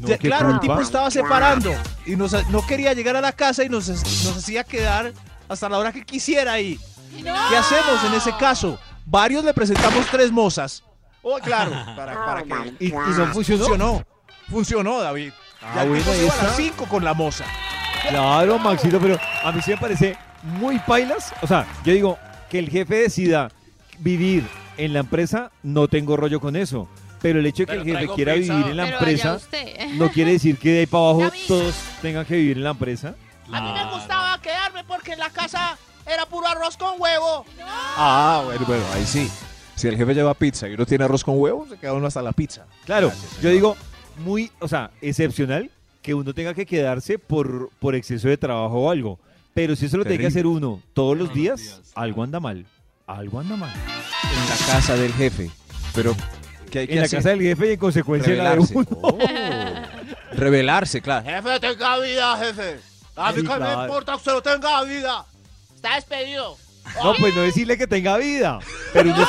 No, 0.00 0.08
Ya, 0.08 0.18
claro, 0.18 0.50
el 0.50 0.60
tipo 0.60 0.80
estaba 0.80 1.10
separando 1.10 1.72
y 2.06 2.16
nos, 2.16 2.32
no 2.50 2.66
quería 2.66 2.92
llegar 2.92 3.16
a 3.16 3.20
la 3.20 3.32
casa 3.32 3.64
y 3.64 3.68
nos, 3.68 3.88
nos 3.88 4.36
hacía 4.36 4.64
quedar 4.64 5.12
hasta 5.48 5.68
la 5.68 5.78
hora 5.78 5.92
que 5.92 6.04
quisiera 6.04 6.52
ahí. 6.52 6.78
¿Qué 7.16 7.56
hacemos 7.56 8.04
en 8.06 8.14
ese 8.14 8.34
caso? 8.36 8.78
Varios 9.06 9.44
le 9.44 9.52
presentamos 9.54 10.06
tres 10.10 10.30
mozas. 10.30 10.82
Oh, 11.22 11.38
claro, 11.38 11.70
para, 11.96 12.24
para 12.26 12.42
que... 12.42 12.74
¿Y, 12.80 12.88
y 12.88 12.92
no 12.92 13.26
funcionó? 13.32 13.64
Funcionó, 13.64 14.04
funcionó, 14.50 15.00
David. 15.00 15.32
Ah, 15.62 15.72
ya 15.76 15.84
bueno, 15.84 16.04
ahí 16.10 16.20
a 16.20 16.22
las 16.24 16.34
está. 16.34 16.54
5 16.54 16.86
con 16.86 17.04
la 17.04 17.14
moza. 17.14 17.44
Claro, 18.08 18.58
Maxito, 18.58 18.98
pero 19.00 19.18
a 19.44 19.52
mí 19.52 19.62
sí 19.62 19.70
me 19.70 19.76
parece 19.76 20.16
muy 20.42 20.78
pailas. 20.80 21.32
O 21.40 21.46
sea, 21.46 21.66
yo 21.84 21.92
digo, 21.92 22.18
que 22.50 22.58
el 22.58 22.68
jefe 22.68 22.96
decida 22.96 23.50
vivir 23.98 24.44
en 24.76 24.92
la 24.92 25.00
empresa, 25.00 25.52
no 25.62 25.86
tengo 25.88 26.16
rollo 26.16 26.40
con 26.40 26.56
eso. 26.56 26.88
Pero 27.20 27.38
el 27.38 27.46
hecho 27.46 27.62
de 27.62 27.66
que 27.66 27.72
Pero 27.72 27.82
el 27.82 27.98
jefe 27.98 28.14
quiera 28.14 28.34
pizza. 28.34 28.52
vivir 28.54 28.70
en 28.72 28.76
la 28.76 28.84
Pero 28.84 28.98
empresa 28.98 29.38
no 29.92 30.10
quiere 30.10 30.32
decir 30.32 30.58
que 30.58 30.70
de 30.72 30.78
ahí 30.80 30.86
para 30.86 31.04
abajo 31.10 31.32
todos 31.46 31.74
tengan 32.02 32.24
que 32.26 32.34
vivir 32.34 32.56
en 32.56 32.64
la 32.64 32.70
empresa. 32.70 33.14
A 33.52 33.60
mí 33.60 33.72
me 33.72 33.92
gustaba 33.92 34.40
quedarme 34.40 34.82
porque 34.82 35.12
en 35.12 35.20
la 35.20 35.30
casa 35.30 35.78
era 36.04 36.26
puro 36.26 36.48
arroz 36.48 36.76
con 36.76 37.00
huevo. 37.00 37.46
Ah, 37.96 38.42
bueno, 38.44 38.64
bueno, 38.66 38.84
ahí 38.92 39.06
sí. 39.06 39.30
Si 39.82 39.88
el 39.88 39.96
jefe 39.96 40.14
lleva 40.14 40.32
pizza 40.34 40.68
y 40.68 40.74
uno 40.74 40.86
tiene 40.86 41.02
arroz 41.02 41.24
con 41.24 41.40
huevo, 41.40 41.66
se 41.68 41.76
queda 41.76 41.92
uno 41.94 42.06
hasta 42.06 42.22
la 42.22 42.30
pizza. 42.30 42.66
Claro, 42.84 43.08
Gracias, 43.08 43.40
yo 43.42 43.50
digo, 43.50 43.76
muy, 44.24 44.48
o 44.60 44.68
sea, 44.68 44.92
excepcional 45.00 45.72
que 46.00 46.14
uno 46.14 46.32
tenga 46.32 46.54
que 46.54 46.64
quedarse 46.66 47.18
por, 47.18 47.68
por 47.80 47.96
exceso 47.96 48.28
de 48.28 48.36
trabajo 48.36 48.82
o 48.82 48.90
algo. 48.92 49.18
Pero 49.54 49.74
si 49.74 49.86
eso 49.86 49.96
lo 49.96 50.04
tiene 50.04 50.18
que 50.18 50.28
hacer 50.28 50.46
uno 50.46 50.80
todos 50.94 51.18
los 51.18 51.34
días, 51.34 51.60
días. 51.60 51.80
algo 51.96 52.22
anda 52.22 52.38
mal. 52.38 52.64
Algo 53.08 53.40
anda 53.40 53.56
mal. 53.56 53.72
En 53.72 54.48
la 54.50 54.72
casa 54.72 54.94
del 54.94 55.12
jefe. 55.14 55.50
Pero, 55.96 56.14
¿qué 56.70 56.78
hay 56.78 56.86
que 56.86 56.94
En 56.94 57.00
la 57.00 57.08
casa 57.08 57.30
del 57.30 57.40
jefe 57.40 57.70
y 57.70 57.72
en 57.72 57.78
consecuencia 57.80 58.32
en 58.32 58.38
la 58.38 58.50
de 58.50 58.56
Revelarse. 58.60 58.74
uno. 58.76 58.86
Oh. 59.02 59.18
Revelarse, 60.34 61.02
claro. 61.02 61.28
Jefe, 61.28 61.58
tenga 61.58 61.98
vida, 61.98 62.36
jefe. 62.36 62.78
A 63.16 63.32
mí 63.32 63.40
Sí, 63.40 63.48
que 63.48 63.58
me 63.58 63.72
importa 63.72 64.12
que 64.12 64.16
usted 64.18 64.32
no 64.32 64.42
tenga 64.42 64.84
vida. 64.84 65.26
Está 65.74 65.96
despedido. 65.96 66.56
No, 67.02 67.14
pues 67.18 67.34
no 67.34 67.42
decirle 67.42 67.76
que 67.78 67.86
tenga 67.86 68.16
vida. 68.18 68.58
Pero 68.92 69.10
uno 69.10 69.26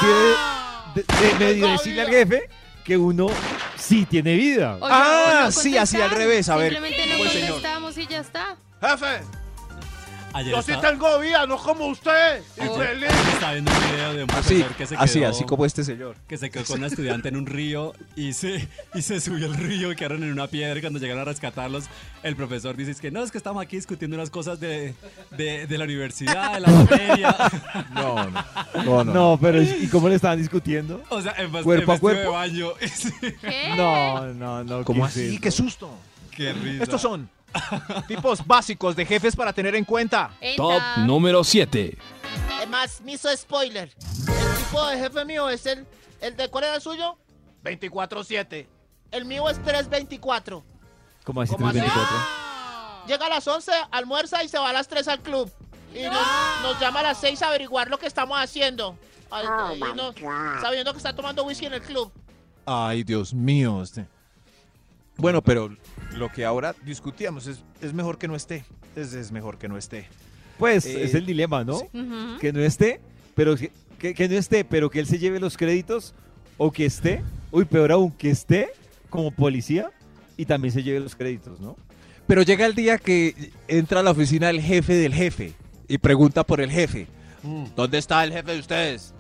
de, 0.95 1.03
de 1.03 1.35
medio 1.39 1.67
decirle 1.67 2.01
al 2.01 2.09
jefe 2.09 2.49
que 2.83 2.97
uno 2.97 3.27
sí 3.77 4.05
tiene 4.05 4.35
vida. 4.35 4.77
O 4.79 4.85
Ah, 4.89 5.41
no 5.45 5.51
sí, 5.51 5.77
así 5.77 5.99
al 6.01 6.09
revés, 6.11 6.49
a 6.49 6.55
ver. 6.57 6.73
Simplemente 6.73 7.05
no 7.07 7.11
¿cómo 7.13 7.23
el 7.25 7.29
señor? 7.31 7.49
contestamos 7.51 7.97
y 7.97 8.07
ya 8.07 8.19
está. 8.19 8.57
Jefe, 8.81 9.21
Ayer 10.33 10.51
yo 10.51 10.61
sí 10.63 10.71
estaba, 10.71 10.89
tengo 10.91 11.19
vida, 11.19 11.45
no 11.45 11.57
como 11.57 11.85
usted. 11.87 12.41
Infeliz. 12.59 13.09
estaba 13.33 13.53
viendo 13.53 13.71
un 13.71 13.79
video 13.91 14.13
de 14.15 14.23
un 14.23 14.31
Así, 14.31 14.55
profesor 14.63 14.75
que 14.75 14.85
se 14.87 14.95
quedó, 14.95 15.03
así, 15.03 15.23
así 15.23 15.43
como 15.45 15.65
este 15.65 15.83
señor. 15.83 16.15
que 16.27 16.37
se 16.37 16.49
quedó 16.49 16.65
con 16.65 16.77
una 16.79 16.87
estudiante 16.87 17.29
en 17.29 17.37
un 17.37 17.45
río 17.45 17.93
y 18.15 18.33
se, 18.33 18.67
y 18.95 19.01
se 19.03 19.21
subió 19.21 19.45
al 19.45 19.53
río 19.53 19.91
y 19.91 19.95
quedaron 19.95 20.23
en 20.23 20.31
una 20.31 20.47
piedra 20.47 20.77
y 20.77 20.81
cuando 20.81 20.99
llegaron 20.99 21.21
a 21.21 21.25
rescatarlos, 21.25 21.85
el 22.23 22.35
profesor 22.35 22.75
dice 22.75 22.91
es 22.91 22.99
que 22.99 23.11
no, 23.11 23.23
es 23.23 23.31
que 23.31 23.37
estamos 23.37 23.61
aquí 23.63 23.75
discutiendo 23.75 24.15
unas 24.17 24.29
cosas 24.31 24.59
de, 24.59 24.95
de, 25.37 25.67
de 25.67 25.77
la 25.77 25.83
universidad, 25.85 26.53
de 26.55 26.59
la 26.61 26.67
materia. 26.71 27.35
No, 27.93 28.29
no. 28.29 28.43
No, 28.85 29.03
no. 29.03 29.13
No, 29.13 29.39
pero 29.39 29.61
¿y 29.61 29.87
cómo 29.87 30.09
le 30.09 30.15
estaban 30.15 30.39
discutiendo? 30.39 31.01
O 31.09 31.21
sea, 31.21 31.33
en, 31.37 31.51
¿Cuerpo 31.51 31.71
en 31.73 31.89
a 31.89 31.93
vestido 31.93 31.93
de 31.93 31.99
cuerpo? 31.99 32.31
baño. 32.31 32.69
Sí, 32.91 33.11
¿Qué? 33.41 33.73
No, 33.77 34.25
no, 34.33 34.63
no. 34.63 34.83
¿Cómo 34.83 35.01
¿qué 35.03 35.07
es 35.09 35.11
así? 35.15 35.29
eso? 35.33 35.41
¡Qué 35.41 35.51
susto! 35.51 35.91
Qué 36.35 36.51
risa. 36.53 36.83
Estos 36.83 36.99
son 37.01 37.29
tipos 38.07 38.45
básicos 38.45 38.95
de 38.95 39.05
jefes 39.05 39.35
para 39.35 39.53
tener 39.53 39.75
en 39.75 39.85
cuenta. 39.85 40.31
Top 40.57 40.81
número 40.97 41.43
7. 41.43 41.97
Además, 42.57 43.01
me 43.03 43.13
hizo 43.13 43.35
spoiler. 43.35 43.91
El 44.27 44.57
tipo 44.65 44.85
de 44.87 44.97
jefe 44.97 45.25
mío 45.25 45.49
es 45.49 45.65
el, 45.65 45.85
el 46.21 46.35
de 46.35 46.49
¿cuál 46.49 46.65
era 46.65 46.75
el 46.75 46.81
suyo? 46.81 47.17
24-7. 47.63 48.67
El 49.11 49.25
mío 49.25 49.49
es 49.49 49.61
324. 49.63 50.63
¿Cómo 51.23 51.41
así 51.41 51.53
¿Cómo 51.53 51.67
así? 51.67 51.79
324? 51.79 53.07
Llega 53.07 53.25
a 53.25 53.29
las 53.29 53.47
11, 53.47 53.71
almuerza 53.91 54.43
y 54.43 54.47
se 54.49 54.57
va 54.57 54.69
a 54.69 54.73
las 54.73 54.87
3 54.87 55.07
al 55.09 55.19
club. 55.21 55.51
Y 55.93 56.03
nos, 56.03 56.27
nos 56.63 56.79
llama 56.79 57.01
a 57.01 57.03
las 57.03 57.19
6 57.19 57.41
a 57.43 57.47
averiguar 57.49 57.89
lo 57.89 57.99
que 57.99 58.07
estamos 58.07 58.37
haciendo. 58.39 58.97
Ay, 59.29 59.45
y 59.77 59.95
no- 59.95 60.13
sabiendo 60.61 60.91
que 60.91 60.97
está 60.97 61.15
tomando 61.15 61.43
whisky 61.43 61.65
en 61.65 61.73
el 61.73 61.81
club. 61.81 62.11
Ay, 62.65 63.03
Dios 63.03 63.33
mío. 63.33 63.81
este. 63.83 64.07
Bueno, 65.17 65.41
pero 65.43 65.75
lo 66.17 66.29
que 66.31 66.45
ahora 66.45 66.75
discutíamos 66.85 67.47
es, 67.47 67.63
es 67.81 67.93
mejor 67.93 68.17
que 68.17 68.27
no 68.27 68.35
esté. 68.35 68.65
Es, 68.95 69.13
es 69.13 69.31
mejor 69.31 69.57
que 69.57 69.67
no 69.67 69.77
esté. 69.77 70.07
Pues 70.57 70.85
Eh, 70.85 71.03
es 71.03 71.13
el 71.15 71.25
dilema, 71.25 71.63
¿no? 71.63 71.79
sí. 71.79 71.85
Que 72.39 72.53
no 72.53 72.59
esté, 72.61 73.01
pero 73.35 73.55
que, 73.55 73.71
que- 73.99 74.13
que 74.13 74.29
no 74.29 74.35
esté, 74.35 74.63
pero 74.65 74.89
que 74.89 74.99
él 74.99 75.07
se 75.07 75.17
lleve 75.19 75.39
los 75.39 75.57
créditos 75.57 76.13
o 76.57 76.71
que 76.71 76.85
esté, 76.85 77.23
uy, 77.51 77.65
peor 77.65 77.91
aún, 77.91 78.11
que 78.11 78.29
esté 78.29 78.69
como 79.09 79.31
policía 79.31 79.89
y 80.37 80.45
también 80.45 80.71
se 80.73 80.83
lleve 80.83 80.99
los 80.99 81.15
créditos, 81.15 81.59
¿no? 81.59 81.75
Pero 82.27 82.41
llega 82.43 82.65
el 82.65 82.75
día 82.75 82.97
que 82.97 83.51
entra 83.67 83.99
a 83.99 84.03
la 84.03 84.11
oficina 84.11 84.49
el 84.49 84.61
jefe 84.61 84.93
del 84.93 85.13
jefe 85.13 85.53
y 85.87 85.97
pregunta 85.97 86.43
por 86.45 86.61
el 86.61 86.71
jefe. 86.71 87.07
¿Dónde 87.75 87.97
está 87.97 88.23
el 88.23 88.31
jefe 88.31 88.53
de 88.53 88.59
ustedes? 88.59 89.13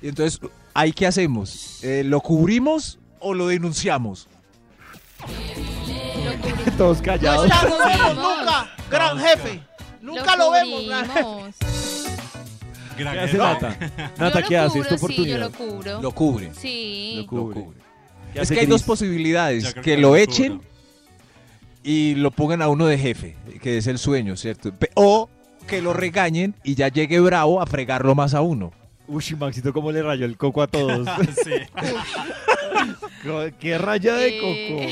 Y 0.00 0.08
entonces, 0.08 0.40
¿ahí 0.72 0.92
qué 0.92 1.06
hacemos? 1.06 1.82
Eh, 1.84 2.02
¿Lo 2.04 2.20
cubrimos 2.20 2.98
o 3.20 3.34
lo 3.34 3.48
denunciamos? 3.48 4.26
Todos 6.78 6.98
No 6.98 7.04
callados. 7.04 7.44
estamos 7.46 7.78
Sí. 7.78 7.98
vemos 7.98 8.14
nunca, 8.38 8.70
gran 8.90 9.18
jefe. 9.18 9.60
Nunca 10.00 10.36
lo, 10.36 10.50
vemos. 10.52 10.86
gran 10.86 11.10
jefe. 11.10 11.26
Gran 12.98 13.14
¿Qué 13.14 13.20
hace. 13.20 13.38
Nata? 13.38 13.76
Nata, 14.18 14.42
¿qué 14.42 14.56
hace? 14.56 14.78
cubro, 14.78 14.94
Es 14.94 15.00
tu 15.00 15.06
Sí, 15.08 15.26
yo 15.26 15.38
lo 15.38 15.46
oportunidad. 15.46 15.50
cubro. 15.52 16.02
Lo 16.02 16.12
cubre. 16.12 16.50
Sí. 16.54 17.14
Lo 17.18 17.26
cubre. 17.26 17.60
cubre. 17.60 17.78
¿Qué 18.32 18.40
Es 18.40 18.48
que 18.50 18.60
hay 18.60 18.66
dos 18.66 18.82
posibilidades. 18.82 19.74
Que 19.74 19.80
que 19.82 19.96
lo 19.96 20.10
lo 20.10 20.16
echen 20.16 20.60
y 21.82 22.14
lo 22.16 22.30
pongan 22.30 22.62
a 22.62 22.68
uno 22.68 22.86
de 22.86 22.98
jefe, 22.98 23.36
que 23.62 23.78
es 23.78 23.86
el 23.86 23.98
sueño, 23.98 24.36
¿cierto? 24.36 24.72
O 24.94 25.28
que 25.66 25.82
lo 25.82 25.92
regañen 25.92 26.54
y 26.64 26.74
ya 26.74 26.88
llegue 26.88 27.20
bravo 27.20 27.60
a 27.60 27.66
fregarlo 27.66 28.14
más 28.14 28.34
a 28.34 28.40
uno. 28.40 28.72
Uy, 29.08 29.24
Maxito, 29.38 29.72
cómo 29.72 29.92
le 29.92 30.02
rayó 30.02 30.24
el 30.24 30.36
coco 30.36 30.62
a 30.62 30.66
todos. 30.66 31.06
Sí. 31.44 31.52
¡Qué 33.60 33.78
raya 33.78 34.14
de 34.16 34.28
Eh. 34.28 34.40
coco! 34.40 34.82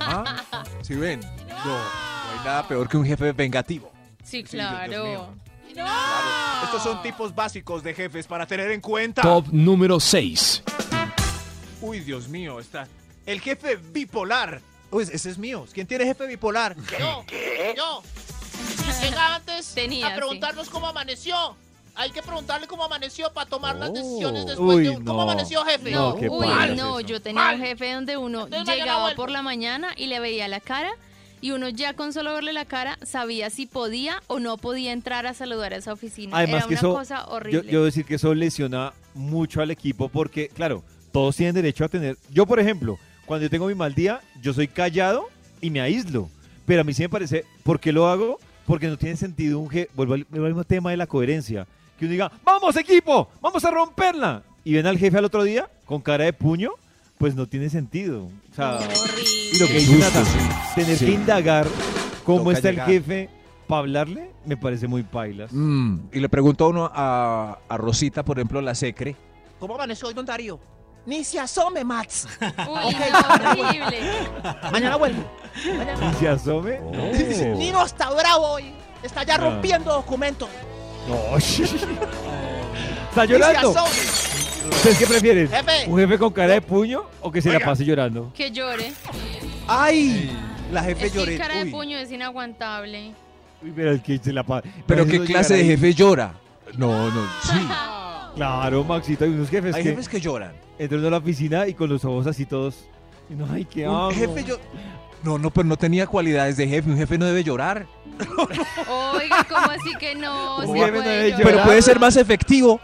¿Ah? 0.00 0.24
¿Sí 0.82 0.94
ven? 0.94 1.20
No, 1.48 1.64
no 1.64 1.74
hay 2.32 2.44
nada 2.44 2.66
peor 2.66 2.88
que 2.88 2.96
un 2.96 3.06
jefe 3.06 3.32
vengativo. 3.32 3.92
Sí, 4.24 4.42
claro. 4.42 5.34
Estos 6.64 6.82
son 6.82 7.02
tipos 7.02 7.34
básicos 7.34 7.82
de 7.82 7.94
jefes 7.94 8.26
para 8.26 8.46
tener 8.46 8.70
en 8.70 8.80
cuenta. 8.80 9.22
Top 9.22 9.46
número 9.50 10.00
6. 10.00 10.62
Uy, 11.80 12.00
Dios 12.00 12.28
mío, 12.28 12.60
está. 12.60 12.86
El 13.26 13.40
jefe 13.40 13.76
bipolar. 13.76 14.60
Uy, 14.90 15.04
ese 15.10 15.30
es 15.30 15.38
mío. 15.38 15.66
¿Quién 15.72 15.86
tiene 15.86 16.04
jefe 16.04 16.26
bipolar? 16.26 16.76
Yo, 16.98 17.24
yo. 17.76 18.02
Llega 19.00 19.36
antes 19.36 19.74
Tenía, 19.74 20.08
a 20.08 20.16
preguntarnos 20.16 20.68
cómo 20.68 20.86
amaneció. 20.88 21.56
Hay 21.94 22.10
que 22.10 22.22
preguntarle 22.22 22.66
cómo 22.66 22.84
amaneció 22.84 23.30
para 23.32 23.48
tomar 23.48 23.76
las 23.76 23.90
Oh. 23.90 23.92
decisiones 23.92 24.46
después 24.46 24.76
Uy, 24.78 24.82
de 24.84 24.90
un- 24.90 25.04
¿Cómo 25.04 25.18
no. 25.18 25.30
amaneció, 25.30 25.62
jefe? 25.64 25.90
No, 25.90 26.10
No, 26.10 26.16
qué 26.16 26.28
uy, 26.28 26.46
es 26.70 26.76
no, 26.76 27.00
yo 27.00 27.20
tenía 27.20 27.42
Mal. 27.42 27.56
un 27.56 27.66
jefe 27.66 27.92
donde 27.92 28.16
uno 28.16 28.44
Entonces 28.44 28.76
llegaba 28.76 29.10
por 29.14 29.30
la 29.30 29.42
mañana 29.42 29.88
y 29.96 30.06
le 30.06 30.18
veía 30.18 30.48
la 30.48 30.60
cara 30.60 30.90
y 31.42 31.50
uno 31.50 31.68
ya 31.68 31.92
con 31.94 32.12
solo 32.14 32.32
verle 32.32 32.52
la 32.54 32.64
cara 32.64 32.98
sabía 33.02 33.50
si 33.50 33.66
podía 33.66 34.22
o 34.26 34.38
no 34.38 34.56
podía 34.56 34.92
entrar 34.92 35.26
a 35.26 35.34
saludar 35.34 35.74
a 35.74 35.76
esa 35.76 35.92
oficina. 35.92 36.36
Además 36.36 36.60
Era 36.60 36.68
que 36.68 36.74
una 36.74 36.78
eso, 36.80 36.94
cosa 36.94 37.26
yo, 37.26 37.32
horrible. 37.34 37.62
yo 37.64 37.70
debo 37.72 37.84
decir 37.84 38.04
que 38.06 38.14
eso 38.14 38.32
lesiona 38.34 38.94
mucho 39.14 39.60
al 39.60 39.70
equipo 39.70 40.08
porque, 40.08 40.48
claro, 40.48 40.82
todos 41.12 41.36
tienen 41.36 41.54
derecho 41.54 41.84
a 41.84 41.88
tener... 41.88 42.16
Yo, 42.30 42.46
por 42.46 42.58
ejemplo, 42.58 42.98
cuando 43.26 43.44
yo 43.44 43.50
tengo 43.50 43.66
mi 43.66 43.74
mal 43.74 43.94
día, 43.94 44.20
yo 44.40 44.54
soy 44.54 44.66
callado 44.66 45.26
y 45.60 45.68
me 45.68 45.80
aíslo. 45.82 46.30
Pero 46.64 46.80
a 46.80 46.84
mí 46.84 46.94
sí 46.94 47.02
me 47.02 47.08
parece, 47.10 47.44
¿por 47.64 47.80
qué 47.80 47.92
lo 47.92 48.08
hago? 48.08 48.38
Porque 48.66 48.86
no 48.86 48.96
tiene 48.96 49.16
sentido 49.16 49.58
un 49.58 49.68
jefe... 49.68 49.90
Vuelvo 49.94 50.14
al, 50.14 50.24
vuelvo 50.30 50.46
al 50.46 50.52
mismo 50.52 50.64
tema 50.64 50.90
de 50.92 50.96
la 50.96 51.06
coherencia. 51.06 51.66
Que 52.02 52.06
uno 52.06 52.12
diga, 52.14 52.32
vamos 52.44 52.74
equipo, 52.74 53.28
vamos 53.40 53.64
a 53.64 53.70
romperla. 53.70 54.42
Y 54.64 54.72
ven 54.74 54.88
al 54.88 54.98
jefe 54.98 55.18
al 55.18 55.24
otro 55.24 55.44
día 55.44 55.68
con 55.84 56.00
cara 56.00 56.24
de 56.24 56.32
puño, 56.32 56.70
pues 57.16 57.36
no 57.36 57.46
tiene 57.46 57.70
sentido. 57.70 58.24
O 58.24 58.54
sea, 58.56 58.74
Horrible. 58.74 58.96
y 59.52 59.58
lo 59.60 59.66
que 59.68 59.74
dice 59.74 59.98
Nata, 59.98 60.24
tener 60.74 60.96
Sí. 60.98 61.06
que 61.06 61.12
indagar 61.12 61.68
cómo 62.24 62.42
Toca 62.42 62.56
está 62.56 62.70
llegar. 62.72 62.90
el 62.90 62.94
jefe 63.04 63.28
para 63.68 63.78
hablarle, 63.82 64.32
me 64.44 64.56
parece 64.56 64.88
muy 64.88 65.04
pailas. 65.04 65.52
Mm, 65.52 65.98
y 66.12 66.18
le 66.18 66.28
pregunto 66.28 66.64
a 66.64 66.68
uno 66.70 66.90
a, 66.92 67.58
a 67.68 67.76
Rosita, 67.76 68.24
por 68.24 68.36
ejemplo, 68.38 68.60
la 68.60 68.74
secre. 68.74 69.14
¿Cómo 69.60 69.76
amaneció 69.76 70.08
hoy, 70.08 70.14
don 70.14 70.26
Darío? 70.26 70.58
Ni 71.06 71.22
se 71.22 71.38
asome, 71.38 71.84
Mats. 71.84 72.26
Uy, 72.40 72.96
no, 73.12 73.48
horrible. 73.48 73.98
Mañana 74.72 74.96
vuelvo. 74.96 75.22
Mañana. 75.78 76.12
Y 76.12 76.16
se 76.18 76.28
asome. 76.28 76.80
Oh. 76.80 77.56
Nino 77.56 77.84
está 77.86 78.10
bravo 78.10 78.54
hoy. 78.54 78.72
Está 79.04 79.22
ya 79.22 79.34
Ah. 79.36 79.38
rompiendo 79.38 79.92
documentos. 79.92 80.48
No, 81.08 81.36
¿Está 83.10 83.24
llorando? 83.24 83.70
¿Ustedes 84.70 84.98
qué 84.98 85.06
prefieren? 85.06 85.48
Jefe. 85.48 85.84
¿Un 85.90 85.98
jefe 85.98 86.18
con 86.18 86.32
cara 86.32 86.54
de 86.54 86.62
puño 86.62 87.04
o 87.20 87.30
que 87.30 87.42
se 87.42 87.52
la 87.52 87.60
pase 87.60 87.84
llorando? 87.84 88.32
Que 88.34 88.50
llore. 88.50 88.92
¡Ay! 89.68 90.30
La 90.72 90.82
jefe 90.84 91.06
Es 91.06 91.12
que 91.12 91.18
lloré. 91.18 91.36
cara 91.38 91.56
de 91.56 91.64
Uy. 91.64 91.70
puño 91.70 91.98
es 91.98 92.10
inaguantable. 92.10 93.12
Uy, 93.62 93.72
pero 93.74 93.92
el 93.92 94.02
que 94.02 94.18
se 94.18 94.32
la 94.32 94.42
pase. 94.44 94.68
¿Pero 94.86 95.06
qué 95.06 95.20
clase 95.20 95.56
de 95.56 95.64
jefe 95.64 95.92
llora? 95.94 96.34
No, 96.76 97.10
no, 97.10 97.26
sí. 97.42 97.58
Claro, 98.34 98.82
Maxito, 98.82 99.24
hay 99.26 99.30
unos 99.30 99.50
jefes 99.50 99.74
Hay 99.74 99.82
que 99.82 99.90
jefes 99.90 100.08
que 100.08 100.18
lloran. 100.18 100.52
entran 100.78 101.04
a 101.04 101.10
la 101.10 101.18
oficina 101.18 101.68
y 101.68 101.74
con 101.74 101.90
los 101.90 102.02
ojos 102.02 102.26
así 102.26 102.46
todos. 102.46 102.86
No, 103.28 103.46
ay, 103.52 103.66
¿qué? 103.66 103.86
Un 103.86 104.10
jefe 104.14 104.42
yo... 104.44 104.56
No, 105.22 105.38
no, 105.38 105.50
pero 105.50 105.68
no 105.68 105.76
tenía 105.76 106.06
cualidades 106.06 106.56
de 106.56 106.66
jefe. 106.66 106.90
Un 106.90 106.96
jefe 106.96 107.18
no 107.18 107.26
debe 107.26 107.44
llorar. 107.44 107.86
Oiga, 108.88 109.44
¿cómo 109.48 109.70
así 109.70 109.94
que 109.98 110.14
no? 110.14 110.58
Un 110.58 110.76
jefe 110.76 110.92
no 110.92 111.00
debe 111.02 111.30
llorar. 111.30 111.42
Pero 111.44 111.62
puede 111.64 111.82
ser 111.82 112.00
más 112.00 112.16
efectivo 112.16 112.80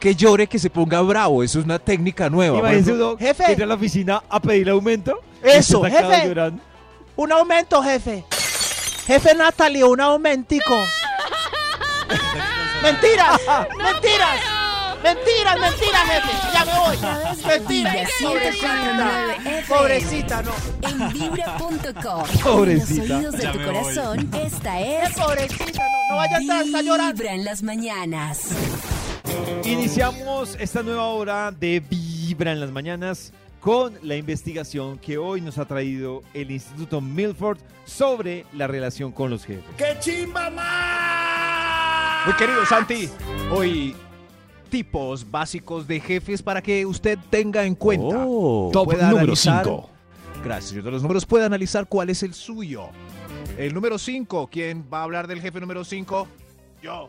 que 0.00 0.14
llore 0.14 0.46
que 0.46 0.58
se 0.58 0.70
ponga 0.70 1.00
bravo. 1.02 1.42
Eso 1.42 1.58
es 1.58 1.64
una 1.64 1.78
técnica 1.78 2.28
nueva. 2.28 2.70
Ejemplo, 2.70 2.94
uno 3.12 3.18
Jefe. 3.18 3.44
entra 3.48 3.64
a 3.64 3.68
la 3.68 3.74
oficina 3.74 4.22
a 4.28 4.40
pedirle 4.40 4.72
aumento. 4.72 5.18
Eso, 5.42 5.82
jefe. 5.82 6.28
llorando. 6.28 6.62
Un 7.16 7.32
aumento, 7.32 7.82
jefe. 7.82 8.24
Jefe 9.06 9.34
Natalie, 9.34 9.84
un 9.84 10.00
aumentico. 10.00 10.74
¡Mentiras! 12.82 13.40
¡Mentiras! 13.78 14.40
Mentiras, 15.04 15.60
mentiras, 15.60 16.02
jefe. 16.06 16.32
Ya 16.54 16.64
me 16.64 16.78
voy. 16.78 16.96
Mentira. 17.46 17.92
Vibra 17.92 18.08
Pobrecita. 18.22 18.72
104.9 18.82 19.34
FM. 19.34 19.62
Pobrecita, 19.68 20.42
no. 20.42 20.52
En 20.82 21.12
vibra.com. 21.12 22.24
Pobrecita. 22.42 23.02
En 23.02 23.08
los 23.08 23.16
oídos 23.18 23.32
de 23.36 23.42
Ya 23.42 23.52
tu 23.52 23.58
voy. 23.58 23.66
corazón, 23.66 24.30
esta 24.42 24.80
Eh, 24.80 25.02
es. 25.04 25.12
pobrecita, 25.14 25.82
no, 25.82 26.08
no 26.10 26.16
vaya 26.16 26.36
a 26.36 26.62
está 26.62 26.80
llorando. 26.82 27.14
Vibra 27.16 27.34
en 27.34 27.44
las 27.44 27.62
mañanas. 27.62 28.48
Iniciamos 29.64 30.56
esta 30.58 30.82
nueva 30.82 31.06
hora 31.08 31.50
de 31.52 31.80
Vibra 31.80 32.52
en 32.52 32.60
las 32.60 32.70
mañanas 32.70 33.32
con 33.60 33.98
la 34.02 34.16
investigación 34.16 34.98
que 34.98 35.18
hoy 35.18 35.40
nos 35.42 35.58
ha 35.58 35.64
traído 35.66 36.22
el 36.34 36.50
Instituto 36.50 37.00
Milford 37.02 37.58
sobre 37.84 38.46
la 38.54 38.66
relación 38.66 39.12
con 39.12 39.28
los 39.30 39.44
jefes. 39.44 39.64
Muy 42.26 42.34
querido 42.36 42.64
Santi, 42.66 43.08
hoy 43.50 43.94
tipos 44.78 45.30
básicos 45.30 45.86
de 45.86 46.00
jefes 46.00 46.42
para 46.42 46.60
que 46.60 46.84
usted 46.84 47.16
tenga 47.30 47.64
en 47.64 47.76
cuenta. 47.76 48.24
Top 48.24 48.86
Pueda 48.86 49.08
número 49.10 49.34
analizar- 49.34 49.62
5. 49.64 49.90
Gracias, 50.42 50.70
señor 50.70 50.84
de 50.84 50.90
los 50.90 51.02
números. 51.02 51.24
Puede 51.24 51.44
analizar 51.44 51.86
cuál 51.86 52.10
es 52.10 52.24
el 52.24 52.34
suyo. 52.34 52.88
El 53.56 53.72
número 53.72 53.98
5, 53.98 54.48
¿quién 54.50 54.84
va 54.92 54.98
a 54.98 55.02
hablar 55.04 55.28
del 55.28 55.40
jefe 55.40 55.60
número 55.60 55.84
5? 55.84 56.26
Yo. 56.82 57.08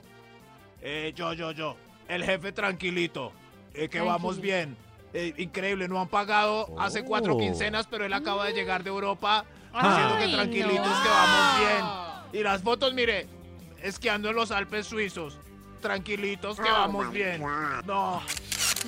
Eh, 0.79 1.11
yo, 1.15 1.33
yo, 1.33 1.49
yo. 1.53 1.75
El 2.07 2.23
jefe 2.23 2.51
tranquilito. 2.51 3.31
Eh, 3.73 3.89
que 3.89 3.97
Tranquilo. 3.97 4.05
vamos 4.05 4.39
bien. 4.39 4.77
Eh, 5.15 5.33
increíble, 5.39 5.87
no 5.87 5.99
han 5.99 6.07
pagado 6.07 6.67
hace 6.79 7.03
cuatro 7.03 7.33
Oh. 7.33 7.39
quincenas, 7.39 7.87
pero 7.87 8.05
él 8.05 8.13
acaba 8.13 8.45
de 8.45 8.53
llegar 8.53 8.83
de 8.83 8.91
Europa. 8.91 9.43
Ay, 9.73 9.89
diciendo 9.89 10.17
que 10.19 10.33
tranquilitos, 10.35 10.85
no. 10.97 11.03
que 11.03 11.09
vamos 11.09 11.59
bien. 12.31 12.39
Y 12.41 12.43
las 12.43 12.61
fotos, 12.61 12.93
mire, 12.93 13.25
esquiando 13.81 14.29
en 14.29 14.35
los 14.35 14.51
Alpes 14.51 14.85
suizos. 14.85 15.39
Tranquilitos, 15.81 16.57
que 16.57 16.69
vamos 16.69 17.11
bien. 17.11 17.41
No. 17.85 18.21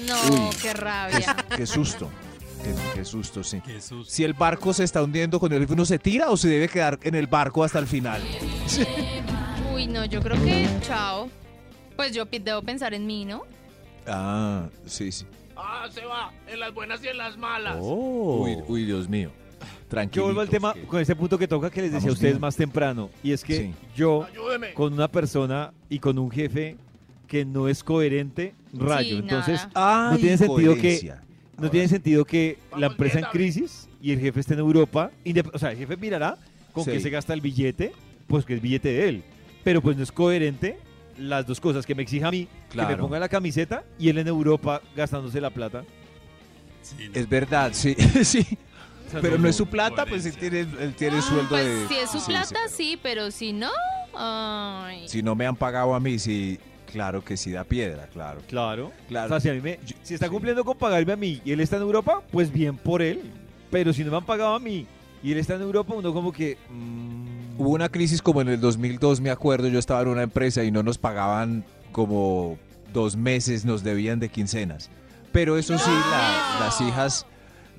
No, 0.06 0.22
Uy. 0.30 0.56
qué 0.62 0.74
rabia. 0.74 1.36
Qué 1.56 1.66
susto. 1.66 2.10
Qué, 2.64 2.74
qué 2.96 3.06
susto, 3.06 3.44
sí. 3.44 3.62
Qué 3.62 3.80
susto. 3.82 4.12
Si 4.12 4.24
el 4.24 4.34
barco 4.34 4.74
se 4.74 4.84
está 4.84 5.04
hundiendo 5.04 5.40
con 5.40 5.54
el 5.54 5.66
¿uno 5.70 5.86
se 5.86 6.00
tira 6.00 6.30
o 6.30 6.38
se 6.38 6.48
debe 6.50 6.68
quedar 6.68 7.00
en 7.04 7.16
el 7.16 7.28
barco 7.28 7.64
hasta 7.64 7.80
el 7.80 7.88
final? 7.88 8.22
Uy, 9.74 9.88
no, 9.88 10.06
yo 10.06 10.22
creo 10.22 10.44
que 10.44 10.68
chao. 10.82 11.30
Pues 11.96 12.14
yo 12.14 12.26
debo 12.26 12.62
pensar 12.62 12.94
en 12.94 13.06
mí, 13.06 13.26
¿no? 13.26 13.44
Ah, 14.08 14.68
sí, 14.86 15.12
sí. 15.12 15.26
Ah, 15.56 15.88
se 15.92 16.06
va. 16.06 16.32
En 16.48 16.60
las 16.60 16.74
buenas 16.74 17.04
y 17.04 17.08
en 17.08 17.18
las 17.18 17.38
malas. 17.38 17.78
Uy, 17.80 18.58
uy, 18.68 18.86
Dios 18.86 19.10
mío. 19.10 19.32
Tranquilo. 19.88 20.22
Yo 20.22 20.26
vuelvo 20.26 20.42
al 20.42 20.50
tema 20.50 20.74
con 20.88 21.00
ese 21.02 21.16
punto 21.16 21.38
que 21.38 21.48
toca 21.48 21.70
que 21.70 21.82
les 21.82 21.92
decía 21.94 22.10
a 22.10 22.14
ustedes 22.14 22.34
bien. 22.34 22.42
más 22.42 22.56
temprano, 22.56 23.10
y 23.24 23.32
es 23.32 23.44
que 23.44 23.56
Sí. 23.58 23.74
yo 23.96 24.24
Ayúdeme. 24.26 24.74
con 24.74 24.92
una 24.94 25.08
persona 25.08 25.72
y 25.90 26.00
con 26.00 26.18
un 26.20 26.30
jefe 26.30 26.76
que 27.28 27.46
no 27.46 27.68
es 27.68 27.84
coherente, 27.84 28.54
rayo. 28.74 29.10
Sí, 29.16 29.20
Entonces, 29.22 29.68
nada. 29.74 30.12
no 30.12 30.18
tiene 30.18 30.38
sentido 30.38 30.76
que- 30.76 31.02
no 31.06 31.14
Ahora 31.64 31.72
tiene 31.72 31.88
sentido 31.88 32.24
que 32.26 32.60
la 32.78 32.88
empresa 32.88 33.16
en 33.20 33.22
bien, 33.22 33.32
David. 33.34 33.54
crisis 33.54 33.90
y 34.02 34.12
el 34.12 34.20
jefe 34.20 34.40
esté 34.42 34.54
en 34.54 34.60
Europa. 34.60 35.12
O 35.54 35.58
sea, 35.58 35.72
el 35.72 35.78
jefe 35.78 35.98
mirará 35.98 36.38
con 36.74 36.84
Sí. 36.86 36.92
qué 36.92 37.00
se 37.00 37.10
gasta 37.10 37.34
el 37.34 37.42
billete, 37.42 37.92
pues 38.28 38.46
que 38.46 38.54
es 38.56 38.62
billete 38.62 38.90
de 38.90 39.10
él. 39.10 39.24
Pero 39.64 39.82
pues 39.82 39.98
no 39.98 40.04
es 40.04 40.12
coherente 40.12 40.78
las 41.18 41.48
dos 41.48 41.60
cosas, 41.60 41.86
que 41.86 41.96
me 41.96 42.04
exija 42.04 42.28
a 42.28 42.32
mí 42.32 42.46
que 42.70 42.78
me 42.78 42.86
Claro. 42.86 43.04
ponga 43.06 43.18
la 43.20 43.28
camiseta 43.28 43.84
y 43.98 44.10
él 44.10 44.20
en 44.20 44.28
Europa 44.28 44.82
gastándose 44.96 45.42
la 45.42 45.50
plata. 45.50 45.84
Sí, 46.84 46.96
no. 47.08 47.20
Es 47.20 47.28
verdad, 47.28 47.72
sí, 47.74 47.96
sí. 48.24 48.46
Pero 49.22 49.38
no 49.38 49.48
es 49.48 49.56
su 49.56 49.68
plata, 49.68 50.06
pues 50.06 50.26
él 50.26 50.34
coherencia. 50.34 50.66
tiene, 50.78 50.84
él 50.86 50.96
tiene 50.96 51.18
Ah, 51.18 51.22
sueldo 51.22 51.50
pues 51.50 51.66
de... 51.66 51.88
si 51.88 51.96
es 51.96 52.10
su 52.12 52.20
sí, 52.20 52.26
plata, 52.32 52.60
sí, 52.70 52.76
sí, 52.92 53.00
pero 53.02 53.32
si 53.32 53.54
no, 53.54 53.70
ay. 54.16 55.08
Si 55.08 55.22
no 55.24 55.36
me 55.36 55.46
han 55.46 55.56
pagado 55.56 55.94
a 55.94 56.00
mí, 56.00 56.20
sí, 56.20 56.60
claro 56.92 57.24
que 57.24 57.38
sí 57.38 57.52
da 57.52 57.64
piedra, 57.64 58.08
claro. 58.08 58.42
Claro. 58.48 58.92
Claro. 59.08 59.26
O 59.28 59.30
sea, 59.30 59.40
si, 59.40 59.50
a 59.50 59.54
mí 59.54 59.62
me- 59.62 59.80
si 60.04 60.14
está 60.14 60.26
sí. 60.28 60.32
cumpliendo 60.32 60.64
con 60.66 60.78
pagarme 60.78 61.14
a 61.14 61.16
mí 61.18 61.42
y 61.46 61.52
él 61.52 61.60
está 61.60 61.76
en 61.78 61.84
Europa, 61.84 62.22
pues 62.32 62.52
bien 62.52 62.78
por 62.78 63.02
él. 63.02 63.32
Pero 63.72 63.92
si 63.94 64.04
no 64.04 64.12
me 64.12 64.18
han 64.18 64.26
pagado 64.26 64.56
a 64.56 64.60
mí 64.60 64.88
y 65.24 65.32
él 65.32 65.38
está 65.40 65.56
en 65.56 65.62
Europa, 65.62 65.94
uno 65.96 66.14
como 66.14 66.32
que... 66.32 66.58
mm, 66.70 67.38
Hubo 67.60 67.70
una 67.72 67.90
crisis 67.90 68.22
como 68.22 68.42
en 68.42 68.50
el 68.50 68.62
2002, 68.62 69.20
me 69.20 69.32
acuerdo, 69.32 69.68
yo 69.68 69.80
estaba 69.80 70.02
en 70.04 70.10
una 70.10 70.22
empresa 70.22 70.64
y 70.64 70.70
no 70.70 70.84
nos 70.84 71.00
pagaban 71.00 71.66
como 71.92 72.56
dos 72.94 73.16
meses, 73.18 73.66
nos 73.66 73.84
debían 73.84 74.20
de 74.20 74.30
quincenas. 74.30 74.92
Pero 75.32 75.58
eso 75.58 75.76
sí, 75.80 75.90
la- 76.12 76.58
las 76.66 76.80
hijas, 76.82 77.26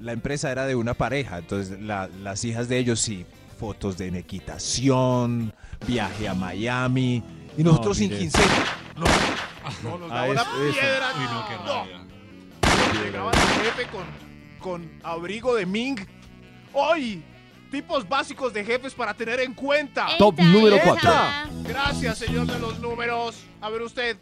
la 0.00 0.12
empresa 0.12 0.50
era 0.50 0.66
de 0.66 0.74
una 0.74 0.94
pareja, 0.94 1.38
entonces 1.38 1.80
la- 1.80 2.08
las 2.22 2.44
hijas 2.44 2.68
de 2.68 2.78
ellos 2.78 3.00
sí, 3.00 3.26
fotos 3.58 3.96
de 3.98 4.06
en 4.08 4.14
equitación, 4.16 5.52
viaje 5.87 6.28
a 6.28 6.34
Miami, 6.34 7.22
y 7.56 7.62
nosotros 7.64 7.96
sin 7.96 8.08
mire. 8.08 8.20
quincena. 8.20 8.64
No, 9.82 9.98
nos 9.98 10.11
Ah, 10.11 10.14
daba 10.14 10.28
una 10.30 10.40
eso, 10.42 10.64
eso. 10.68 10.80
piedra. 10.80 11.06
Uy, 11.16 11.24
no, 11.24 11.48
qué 11.48 11.54
No. 11.66 13.04
Llegaba 13.04 13.30
el 13.32 13.38
jefe 13.38 13.87
con, 13.90 14.04
con 14.61 14.90
abrigo 15.02 15.54
de 15.54 15.66
Ming. 15.66 15.96
¡Ay! 16.74 17.22
Tipos 17.70 18.08
básicos 18.08 18.52
de 18.54 18.64
jefes 18.64 18.94
para 18.94 19.12
tener 19.12 19.40
en 19.40 19.52
cuenta. 19.52 20.06
Top 20.18 20.38
número 20.40 20.76
eita. 20.76 20.84
cuatro. 20.84 21.12
Gracias, 21.64 22.18
señor 22.18 22.46
de 22.46 22.58
los 22.58 22.78
números. 22.80 23.44
A 23.61 23.68
ver 23.68 23.82
usted. 23.82 24.16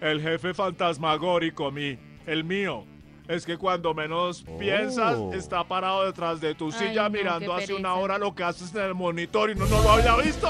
El 0.00 0.20
jefe 0.20 0.52
fantasmagórico, 0.52 1.70
mi, 1.70 1.98
el 2.26 2.44
mío. 2.44 2.84
Es 3.28 3.44
que 3.44 3.58
cuando 3.58 3.92
menos 3.92 4.44
piensas, 4.58 5.18
está 5.34 5.64
parado 5.64 6.04
detrás 6.04 6.40
de 6.40 6.54
tu 6.54 6.66
Ay, 6.66 6.72
silla 6.72 7.04
no, 7.04 7.10
mirando 7.10 7.52
hace 7.54 7.74
una 7.74 7.94
hora 7.94 8.18
lo 8.18 8.34
que 8.34 8.44
haces 8.44 8.72
en 8.74 8.82
el 8.82 8.94
monitor 8.94 9.50
y 9.50 9.54
no, 9.56 9.66
no 9.66 9.82
lo 9.82 9.90
había 9.92 10.14
visto. 10.16 10.48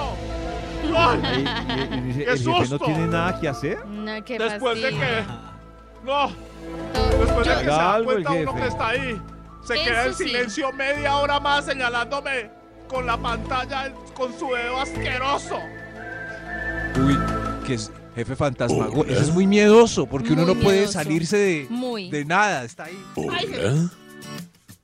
¡Ay! 0.95 1.21
y- 1.23 1.95
y- 1.95 1.99
y 1.99 2.01
dice, 2.03 2.25
¡Qué 2.25 2.31
el 2.33 2.39
jefe 2.39 2.51
no 2.51 2.65
susto! 2.67 2.85
tiene 2.85 3.07
nada 3.07 3.41
que 3.41 3.49
hacer. 3.49 3.87
No, 3.87 4.25
qué 4.25 4.39
Después 4.39 4.83
de 4.83 4.91
que. 4.91 5.25
No, 6.05 6.31
después 7.19 7.47
de 7.49 7.55
que 7.55 7.61
se 7.61 7.65
da 7.67 8.01
cuenta 8.05 8.31
uno 8.33 8.55
que 8.55 8.67
está 8.67 8.89
ahí. 8.89 9.21
Se 9.65 9.75
Eso 9.75 9.85
queda 9.85 10.07
en 10.07 10.15
sí. 10.15 10.25
silencio 10.25 10.73
media 10.73 11.17
hora 11.17 11.41
más 11.41 11.65
señalándome 11.65 12.51
con 12.89 13.05
la 13.07 13.17
pantalla 13.17 13.91
con 14.15 14.33
su 14.39 14.49
dedo 14.55 14.81
asqueroso. 14.81 15.59
Uy, 17.05 17.19
que 17.67 17.75
es 17.75 17.91
jefe 18.17 18.35
fantasma. 18.35 18.89
Eso 19.09 19.21
es 19.21 19.31
muy 19.33 19.47
miedoso, 19.47 20.07
porque 20.07 20.33
uno 20.33 20.45
no 20.45 20.55
puede 20.57 20.89
salirse 20.89 21.37
de, 21.37 21.67
Muy. 21.71 22.11
de 22.11 22.25
nada, 22.25 22.65
está 22.65 22.85
ahí. 22.85 22.99
Hola. 23.15 23.91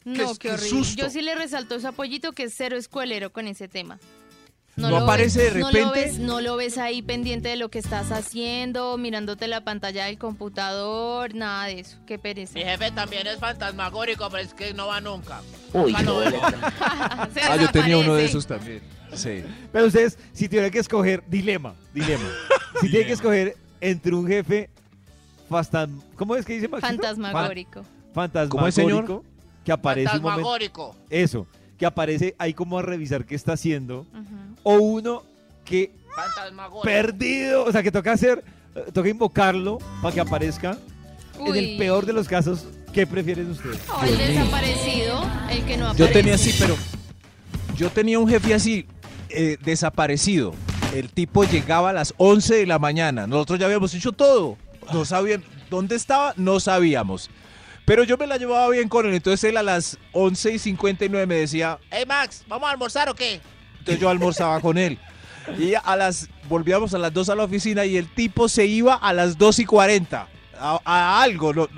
No, 0.04 0.14
Qué- 0.14 0.24
qué, 0.32 0.38
qué 0.38 0.50
horrible. 0.52 0.68
susto. 0.68 1.02
Yo 1.02 1.10
sí 1.10 1.22
le 1.22 1.34
resalto 1.34 1.74
ese 1.76 1.86
apoyito 1.86 2.32
que 2.32 2.44
es 2.44 2.54
cero 2.56 2.76
escuelero 2.76 3.32
con 3.32 3.46
ese 3.48 3.68
tema. 3.68 3.98
¿No 4.76 4.88
lo 4.88 4.96
aparece 4.98 5.38
ves- 5.38 5.54
de 5.54 5.61
No 5.61 5.70
lo, 5.70 5.72
repente? 5.78 6.00
ves, 6.00 6.18
no 6.18 6.40
lo 6.40 6.56
ves 6.56 6.78
ahí 6.78 7.02
pendiente 7.02 7.50
de 7.50 7.56
lo 7.56 7.68
que 7.68 7.78
estás 7.78 8.11
haciendo, 8.11 8.96
mirándote 8.96 9.46
la 9.46 9.62
pantalla 9.64 10.06
del 10.06 10.16
computador, 10.18 11.35
nada 11.35 11.66
de 11.66 11.80
eso. 11.80 11.98
Qué 12.06 12.18
pereza. 12.18 12.54
Mi 12.54 12.62
jefe 12.64 12.90
también 12.90 13.26
es 13.26 13.38
fantasmagórico, 13.38 14.28
pero 14.30 14.42
es 14.42 14.54
que 14.54 14.72
no 14.72 14.87
va 14.87 15.00
nunca. 15.00 15.42
Uy. 15.74 15.92
Se 17.35 17.40
Ah, 17.42 17.56
yo 17.61 17.70
tenía 17.70 17.98
uno 17.98 18.14
de 18.14 18.24
esos 18.24 18.46
también. 18.46 18.80
Sí. 19.14 19.42
Pero 19.72 19.87
ustedes, 19.87 20.18
si 20.32 20.48
tuvieran 20.48 20.70
que 20.70 20.78
escoger, 20.78 21.22
dilema, 21.28 21.74
dilema. 21.92 22.24
si 22.80 22.88
tienen 22.88 23.06
que 23.06 23.12
escoger 23.12 23.56
entre 23.80 24.14
un 24.14 24.26
jefe 24.26 24.70
fastan... 25.50 26.00
¿Cómo 26.16 26.35
es 26.35 26.46
que 26.46 26.54
dice 26.54 26.68
Maxito? 26.68 26.88
Fantasmagórico. 27.02 27.82
Fan- 28.14 28.30
¿Cómo 28.48 28.66
es, 28.66 28.74
señor? 28.74 28.92
fantasmagórico, 29.04 29.24
que 29.64 29.72
aparece 29.72 30.16
un 30.16 30.22
momento... 30.22 30.48
Fantasmagórico. 30.48 30.96
Eso, 31.11 31.46
que 31.82 31.86
aparece 31.86 32.36
ahí 32.38 32.54
como 32.54 32.78
a 32.78 32.82
revisar 32.82 33.24
qué 33.24 33.34
está 33.34 33.54
haciendo. 33.54 34.06
O 34.62 34.74
uno 34.74 35.24
que 35.64 35.90
perdido, 36.84 37.64
o 37.64 37.72
sea, 37.72 37.82
que 37.82 37.90
toca 37.90 38.12
hacer, 38.12 38.44
toca 38.92 39.08
invocarlo 39.08 39.78
para 40.00 40.14
que 40.14 40.20
aparezca. 40.20 40.78
En 41.40 41.56
el 41.56 41.76
peor 41.76 42.06
de 42.06 42.12
los 42.12 42.28
casos, 42.28 42.66
¿qué 42.92 43.04
prefieren 43.04 43.50
ustedes? 43.50 43.80
No, 43.88 44.00
el 44.04 44.16
desaparecido, 44.16 45.24
el 45.50 45.64
que 45.64 45.76
no 45.76 45.86
aparece. 45.88 46.06
Yo 46.06 46.12
tenía 46.12 46.34
así, 46.36 46.54
pero 46.56 46.76
yo 47.76 47.90
tenía 47.90 48.20
un 48.20 48.28
jefe 48.28 48.54
así, 48.54 48.86
eh, 49.28 49.56
desaparecido. 49.64 50.54
El 50.94 51.08
tipo 51.08 51.42
llegaba 51.42 51.90
a 51.90 51.92
las 51.92 52.14
11 52.16 52.54
de 52.58 52.66
la 52.66 52.78
mañana. 52.78 53.26
Nosotros 53.26 53.58
ya 53.58 53.66
habíamos 53.66 53.92
hecho 53.92 54.12
todo. 54.12 54.56
No 54.92 55.04
sabían 55.04 55.42
dónde 55.68 55.96
estaba, 55.96 56.32
no 56.36 56.60
sabíamos. 56.60 57.28
Pero 57.84 58.04
yo 58.04 58.16
me 58.16 58.26
la 58.26 58.36
llevaba 58.36 58.68
bien 58.68 58.88
con 58.88 59.06
él. 59.06 59.14
Entonces 59.14 59.44
él 59.50 59.56
a 59.56 59.62
las 59.62 59.98
11 60.12 60.52
y 60.52 60.58
59 60.58 61.26
me 61.26 61.34
decía, 61.36 61.78
Hey 61.90 62.04
Max, 62.06 62.44
¿vamos 62.46 62.68
a 62.68 62.72
almorzar 62.72 63.08
o 63.08 63.14
qué? 63.14 63.40
entonces 63.80 64.00
yo 64.00 64.08
almorzaba 64.08 64.60
con 64.60 64.78
él. 64.78 64.98
Y 65.58 65.74
a 65.74 65.96
las, 65.96 66.28
volvíamos 66.48 66.94
a 66.94 66.98
las 66.98 67.12
2 67.12 67.28
a 67.30 67.34
la 67.34 67.42
oficina 67.44 67.84
y 67.84 67.96
el 67.96 68.06
tipo 68.08 68.48
se 68.48 68.64
iba 68.66 68.94
a 68.94 69.12
las 69.12 69.36
2 69.38 69.58
y 69.58 69.64
40. 69.64 70.28
A, 70.60 70.80
a 70.84 71.22
algo, 71.22 71.52
no- 71.52 71.68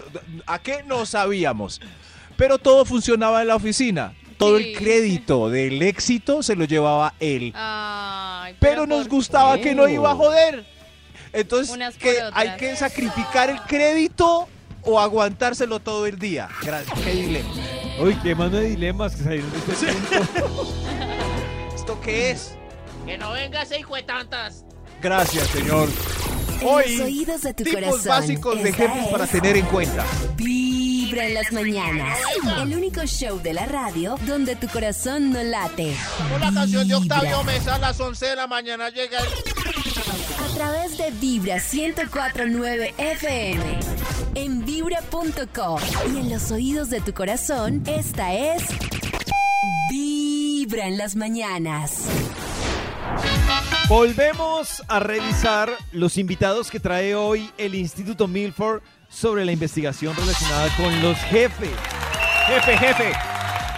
¿a 0.46 0.58
qué? 0.58 0.82
No 0.86 1.06
sabíamos. 1.06 1.80
Pero 2.36 2.58
todo 2.58 2.84
funcionaba 2.84 3.40
en 3.40 3.48
la 3.48 3.56
oficina. 3.56 4.12
Todo 4.36 4.58
Sí. 4.58 4.72
el 4.72 4.76
crédito 4.78 5.48
del 5.48 5.80
éxito 5.80 6.42
se 6.42 6.56
lo 6.56 6.66
llevaba 6.66 7.14
él. 7.20 7.52
Ay, 7.56 8.54
Pero 8.60 8.86
nos 8.86 9.08
gustaba 9.08 9.56
que 9.58 9.74
no 9.74 9.88
iba 9.88 10.10
a 10.10 10.14
joder. 10.14 10.66
Entonces, 11.32 11.96
que 11.96 12.18
hay 12.34 12.56
que 12.56 12.76
sacrificar 12.76 13.48
el 13.48 13.60
crédito 13.62 14.48
o 14.84 14.98
aguantárselo 15.00 15.80
todo 15.80 16.06
el 16.06 16.18
día. 16.18 16.48
Gra- 16.62 16.84
Qué 17.04 17.12
dilema. 17.12 17.50
Uy, 18.00 18.14
qué 18.22 18.34
mano 18.34 18.56
de 18.56 18.68
dilemas 18.70 19.14
que 19.16 19.22
salieron 19.24 19.50
de 19.52 19.58
este 19.58 19.92
punto. 19.92 20.74
¿Esto 21.74 22.00
qué 22.00 22.30
es? 22.30 22.54
Que 23.06 23.18
no 23.18 23.32
venga 23.32 23.62
ese 23.62 23.78
hijo 23.78 23.94
de 23.96 24.02
tantas. 24.02 24.64
Gracias, 25.02 25.46
señor. 25.48 25.88
En 26.60 26.68
Hoy, 26.68 26.96
los 26.96 27.06
oídos 27.06 27.42
de 27.42 27.52
tu 27.54 27.64
tipos 27.64 27.80
corazón. 27.80 28.06
básicos 28.08 28.62
de 28.62 28.72
jefes 28.72 29.06
para 29.10 29.26
tener 29.26 29.56
en 29.56 29.66
cuenta. 29.66 30.04
Vibra 30.36 31.26
en 31.26 31.34
las 31.34 31.52
mañanas. 31.52 32.18
El 32.62 32.74
único 32.74 33.04
show 33.06 33.38
de 33.42 33.52
la 33.52 33.66
radio 33.66 34.16
donde 34.26 34.56
tu 34.56 34.66
corazón 34.68 35.30
no 35.30 35.42
late. 35.42 35.94
Con 36.30 36.40
la 36.40 36.52
canción 36.52 36.88
de 36.88 36.94
Octavio. 36.94 37.42
Mesa 37.44 37.74
a 37.74 37.78
las 37.78 38.00
11 38.00 38.26
de 38.26 38.36
la 38.36 38.46
mañana 38.46 38.88
llega 38.88 39.18
el... 39.18 39.26
A 40.54 40.56
través 40.56 40.96
de 40.96 41.10
Vibra 41.10 41.56
1049 41.56 42.94
FM. 42.96 43.80
En 44.36 44.64
vibra.com. 44.64 45.80
Y 46.14 46.20
en 46.20 46.30
los 46.30 46.52
oídos 46.52 46.90
de 46.90 47.00
tu 47.00 47.12
corazón, 47.12 47.82
esta 47.88 48.32
es. 48.32 48.62
Vibra 49.90 50.86
en 50.86 50.96
las 50.96 51.16
mañanas. 51.16 52.06
Volvemos 53.88 54.84
a 54.86 55.00
revisar 55.00 55.72
los 55.90 56.18
invitados 56.18 56.70
que 56.70 56.78
trae 56.78 57.16
hoy 57.16 57.50
el 57.58 57.74
Instituto 57.74 58.28
Milford 58.28 58.80
sobre 59.08 59.44
la 59.44 59.50
investigación 59.50 60.14
relacionada 60.14 60.68
con 60.76 61.02
los 61.02 61.18
jefes. 61.18 61.72
Jefe, 62.46 62.78
jefe. 62.78 63.12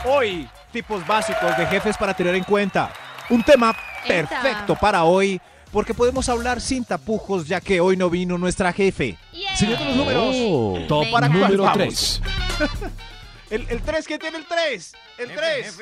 Hoy, 0.05 0.47
tipos 0.73 1.07
básicos 1.07 1.57
de 1.57 1.65
jefes 1.69 1.97
para 1.97 2.13
tener 2.13 2.35
en 2.35 2.45
cuenta. 2.45 2.93
Un 3.31 3.43
tema 3.43 3.75
perfecto 4.07 4.77
para 4.77 5.05
hoy, 5.05 5.41
porque 5.73 5.95
podemos 5.95 6.29
hablar 6.29 6.61
sin 6.61 6.85
tapujos, 6.85 7.47
ya 7.47 7.61
que 7.61 7.81
hoy 7.81 7.97
no 7.97 8.09
vino 8.11 8.39
nuestra 8.39 8.73
jefe. 8.73 9.19
Yeah. 9.33 9.57
Señor 9.57 9.79
de 9.79 9.85
los 9.85 9.97
números. 9.97 10.35
Oh, 10.39 10.79
top 10.89 11.11
¿Para 11.11 11.29
número 11.29 11.63
vamos? 11.63 12.21
3. 12.59 12.81
El, 13.51 13.65
el 13.69 13.81
3, 13.81 14.07
¿quién 14.07 14.19
tiene 14.19 14.39
el 14.39 14.47
3? 14.47 14.93
El 15.19 15.33
3. 15.33 15.79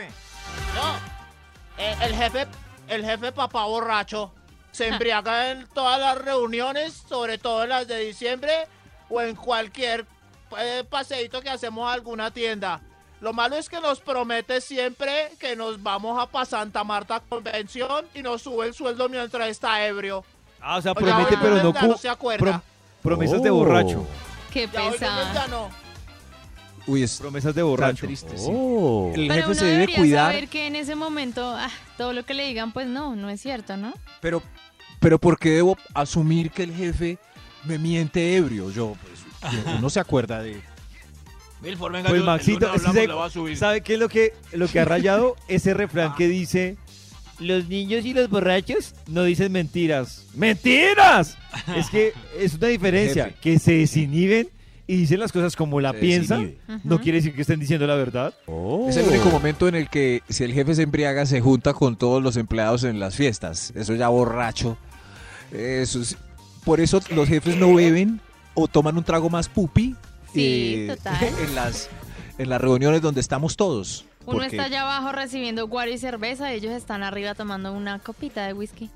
No, 0.75 0.97
eh, 1.79 1.97
el 2.03 2.15
jefe, 2.15 2.47
el 2.89 3.05
jefe 3.05 3.33
papá 3.33 3.65
borracho 3.65 4.35
se 4.71 4.89
embriaga 4.89 5.51
en 5.51 5.67
todas 5.69 5.99
las 5.99 6.19
reuniones, 6.19 6.93
sobre 7.09 7.39
todo 7.39 7.63
en 7.63 7.71
las 7.71 7.89
de 7.89 7.99
diciembre 8.01 8.53
o 9.09 9.23
en 9.23 9.35
cualquier 9.35 10.05
eh, 10.59 10.85
paseíto 10.89 11.41
que 11.41 11.49
hacemos 11.49 11.89
a 11.89 11.95
alguna 11.95 12.31
tienda. 12.33 12.83
Lo 13.21 13.33
malo 13.33 13.57
es 13.57 13.69
que 13.69 13.81
nos 13.81 14.01
promete 14.01 14.61
siempre 14.61 15.33
que 15.39 15.57
nos 15.57 15.83
vamos 15.83 16.21
a 16.23 16.27
pa 16.27 16.45
Santa 16.45 16.85
Marta 16.85 17.21
Convención 17.27 18.05
y 18.15 18.23
nos 18.23 18.43
sube 18.43 18.67
el 18.67 18.75
sueldo 18.75 19.09
mientras 19.09 19.49
está 19.49 19.87
ebrio. 19.87 20.25
Ah, 20.61 20.77
o 20.79 20.83
sea, 20.83 20.95
promete, 20.95 21.37
pero 21.41 21.63
no 21.63 21.73
no 21.73 21.97
se 21.97 22.09
acuerda. 22.09 22.45
prom- 22.45 22.63
promesas 23.03 23.43
de 23.43 23.51
Oh. 23.51 23.55
borracho. 23.57 24.07
Qué 24.53 24.69
pesado. 24.69 25.71
Uy, 26.87 27.03
es 27.03 27.17
Promesas 27.19 27.55
de 27.55 27.63
tan 27.63 27.71
borracho. 27.71 28.07
triste, 28.07 28.37
sí. 28.37 28.47
Oh. 28.51 29.11
El 29.15 29.23
Pero 29.29 29.35
jefe 29.35 29.47
uno 29.47 29.55
se 29.55 29.65
debe 29.65 29.95
cuidar, 29.95 30.33
saber 30.33 30.49
que 30.49 30.67
en 30.67 30.77
ese 30.77 30.95
momento 30.95 31.55
ah, 31.57 31.71
todo 31.97 32.13
lo 32.13 32.25
que 32.27 32.35
le 32.35 32.47
digan, 32.47 32.73
pues 32.73 32.87
no, 32.87 33.17
no 33.17 33.31
es 33.31 33.41
cierto, 33.41 33.77
¿no? 33.79 33.95
pero, 34.21 34.43
pero 35.01 35.19
¿por 35.19 35.39
qué 35.39 35.51
debo 35.51 35.79
asumir 35.95 36.51
que 36.51 36.65
el 36.65 36.75
jefe 36.75 37.19
me 37.65 37.79
miente 37.79 38.37
ebrio? 38.37 38.71
Yo, 38.71 38.97
pues, 39.03 39.55
uno 39.79 39.89
se 39.89 39.99
acuerda 40.01 40.43
de... 40.43 40.61
Pues 42.09 42.23
Maxito, 42.23 42.67
es 42.75 42.83
que 42.83 43.07
sabe, 43.09 43.57
¿sabe 43.57 43.81
qué 43.81 43.95
es 43.95 43.99
lo 44.01 44.09
que, 44.09 44.33
lo 44.53 44.69
que 44.69 44.81
ha 44.81 44.85
rayado? 44.85 45.37
Ese 45.49 45.75
refrán 45.75 46.15
que 46.15 46.29
dice, 46.29 46.77
los 47.39 47.69
niños 47.69 48.05
y 48.05 48.13
los 48.15 48.29
borrachos 48.29 48.95
no 49.09 49.25
dicen 49.25 49.51
mentiras. 49.53 50.27
¡Mentiras! 50.35 51.37
es 51.77 51.89
que 51.91 52.13
es 52.39 52.55
una 52.55 52.69
diferencia, 52.69 53.25
Jefe. 53.27 53.37
que 53.41 53.59
se 53.59 53.73
desinhiben 53.73 54.49
y 54.87 54.97
dicen 54.97 55.19
las 55.19 55.33
cosas 55.33 55.57
como 55.57 55.81
la 55.81 55.93
Se 55.93 55.99
piensan. 55.99 56.43
desinhibe. 56.43 56.81
No 56.85 57.01
quiere 57.01 57.19
decir 57.19 57.35
que 57.35 57.41
estén 57.43 57.59
diciendo 57.61 57.87
la 57.87 57.95
verdad. 57.95 58.35
Oh. 58.47 58.87
Es 58.89 58.97
el 58.99 59.09
único 59.09 59.31
momento 59.31 59.67
en 59.67 59.75
el 59.75 59.89
que 59.89 60.23
si 60.29 60.45
el 60.45 60.53
jefe 60.53 60.75
se 60.75 60.83
embriaga 60.83 61.25
se 61.27 61.41
junta 61.41 61.73
con 61.73 61.97
todos 61.97 62.23
los 62.23 62.37
empleados 62.37 62.85
en 62.85 63.01
las 63.01 63.17
fiestas. 63.17 63.73
Eso 63.75 63.95
ya 63.95 64.09
borracho. 64.09 64.77
Eso 65.53 66.01
es- 66.03 66.17
por 66.65 66.81
eso 66.81 67.01
los 67.15 67.29
jefes 67.29 67.57
no 67.57 67.75
beben 67.75 68.21
o 68.55 68.69
toman 68.69 68.97
un 68.97 69.05
trago 69.05 69.29
más 69.31 69.49
pupi 69.49 69.95
Sí, 70.35 70.87
total. 70.89 71.17
en 71.49 71.55
las 71.55 71.89
en 72.39 72.49
las 72.49 72.61
reuniones 72.61 73.01
donde 73.01 73.21
estamos 73.21 73.57
todos. 73.57 74.05
Uno 74.27 74.39
Porque 74.39 74.57
está 74.57 74.65
allá 74.65 74.83
abajo 74.83 75.13
recibiendo 75.13 75.69
guaro 75.69 75.91
y 75.91 75.99
cerveza, 75.99 76.53
ellos 76.53 76.73
están 76.73 77.03
arriba 77.03 77.35
tomando 77.35 77.73
una 77.73 77.99
copita 77.99 78.47
de 78.47 78.55
whisky. 78.55 78.91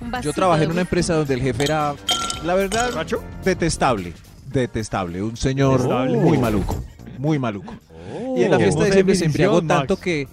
Un 0.00 0.12
yo 0.22 0.32
trabajé 0.32 0.64
en 0.64 0.70
una 0.70 0.82
empresa 0.82 1.14
donde 1.14 1.34
el 1.34 1.40
jefe 1.40 1.64
era, 1.64 1.94
la 2.44 2.54
verdad, 2.54 2.90
detestable. 3.44 4.12
Detestable. 4.46 5.22
Un 5.22 5.36
señor 5.36 5.78
Detestable. 5.78 6.18
muy 6.18 6.38
maluco. 6.38 6.84
Muy 7.18 7.38
maluco. 7.38 7.74
Oh. 8.14 8.36
Y 8.36 8.44
en 8.44 8.50
la 8.50 8.58
fiesta 8.58 8.82
de 8.82 8.86
diciembre 8.86 9.14
se 9.16 9.24
embriagó 9.24 9.62
tanto 9.62 9.94
Max. 9.94 10.04
que... 10.04 10.28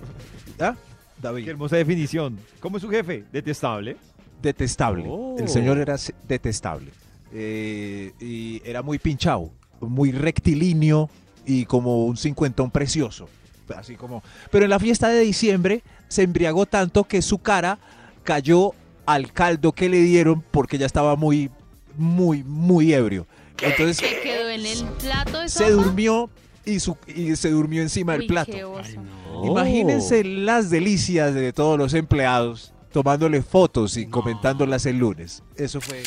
¿Ah? 0.60 0.76
Qué 1.22 1.50
hermosa 1.50 1.78
definición. 1.78 2.38
¿Cómo 2.60 2.78
es 2.78 2.84
su 2.84 2.90
jefe? 2.90 3.24
Detestable. 3.32 3.98
detestable. 4.42 5.06
Oh. 5.08 5.38
El 5.40 5.48
señor 5.48 5.78
era 5.78 5.96
detestable. 6.28 6.92
Eh, 7.32 8.12
y 8.20 8.62
era 8.66 8.84
muy 8.84 9.00
pinchado, 9.00 9.50
muy 9.90 10.12
rectilíneo 10.12 11.10
y 11.46 11.66
como 11.66 12.06
un 12.06 12.18
cincuentón 12.18 12.72
precioso. 12.72 13.28
Así 13.76 13.96
como. 13.96 14.24
Pero 14.52 14.66
en 14.66 14.70
la 14.70 14.80
fiesta 14.80 15.10
de 15.10 15.20
diciembre 15.22 15.84
se 16.08 16.24
embriagó 16.24 16.66
tanto 16.66 17.06
que 17.06 17.22
su 17.22 17.40
cara 17.40 17.80
cayó 18.24 18.72
al 19.06 19.32
caldo 19.32 19.72
que 19.72 19.90
le 19.90 20.00
dieron 20.02 20.44
porque 20.52 20.78
ya 20.78 20.86
estaba 20.86 21.16
muy, 21.16 21.50
muy, 21.98 22.44
muy 22.44 22.94
ebrio. 22.94 23.28
Entonces 23.62 23.98
Se 23.98 24.22
quedó 24.22 24.50
en 24.50 24.66
el 24.66 24.84
plato 25.00 25.40
de 25.40 25.50
se 25.50 25.70
durmió 25.72 26.30
y, 26.66 26.80
su, 26.80 26.98
y 27.08 27.36
se 27.36 27.50
durmió 27.52 27.82
encima 27.82 28.14
del 28.14 28.28
plato. 28.28 28.52
qué 28.52 28.64
oso. 28.64 28.84
Ay, 28.86 28.98
no. 28.98 29.40
Oh. 29.42 29.48
Imagínense 29.48 30.24
las 30.24 30.70
delicias 30.70 31.34
de 31.34 31.54
todos 31.54 31.78
los 31.78 31.94
empleados 31.94 32.74
tomándole 32.92 33.42
fotos 33.42 33.98
y 33.98 34.06
comentándolas 34.06 34.86
el 34.86 35.00
lunes. 35.00 35.44
Eso 35.58 35.82
fue 35.82 36.04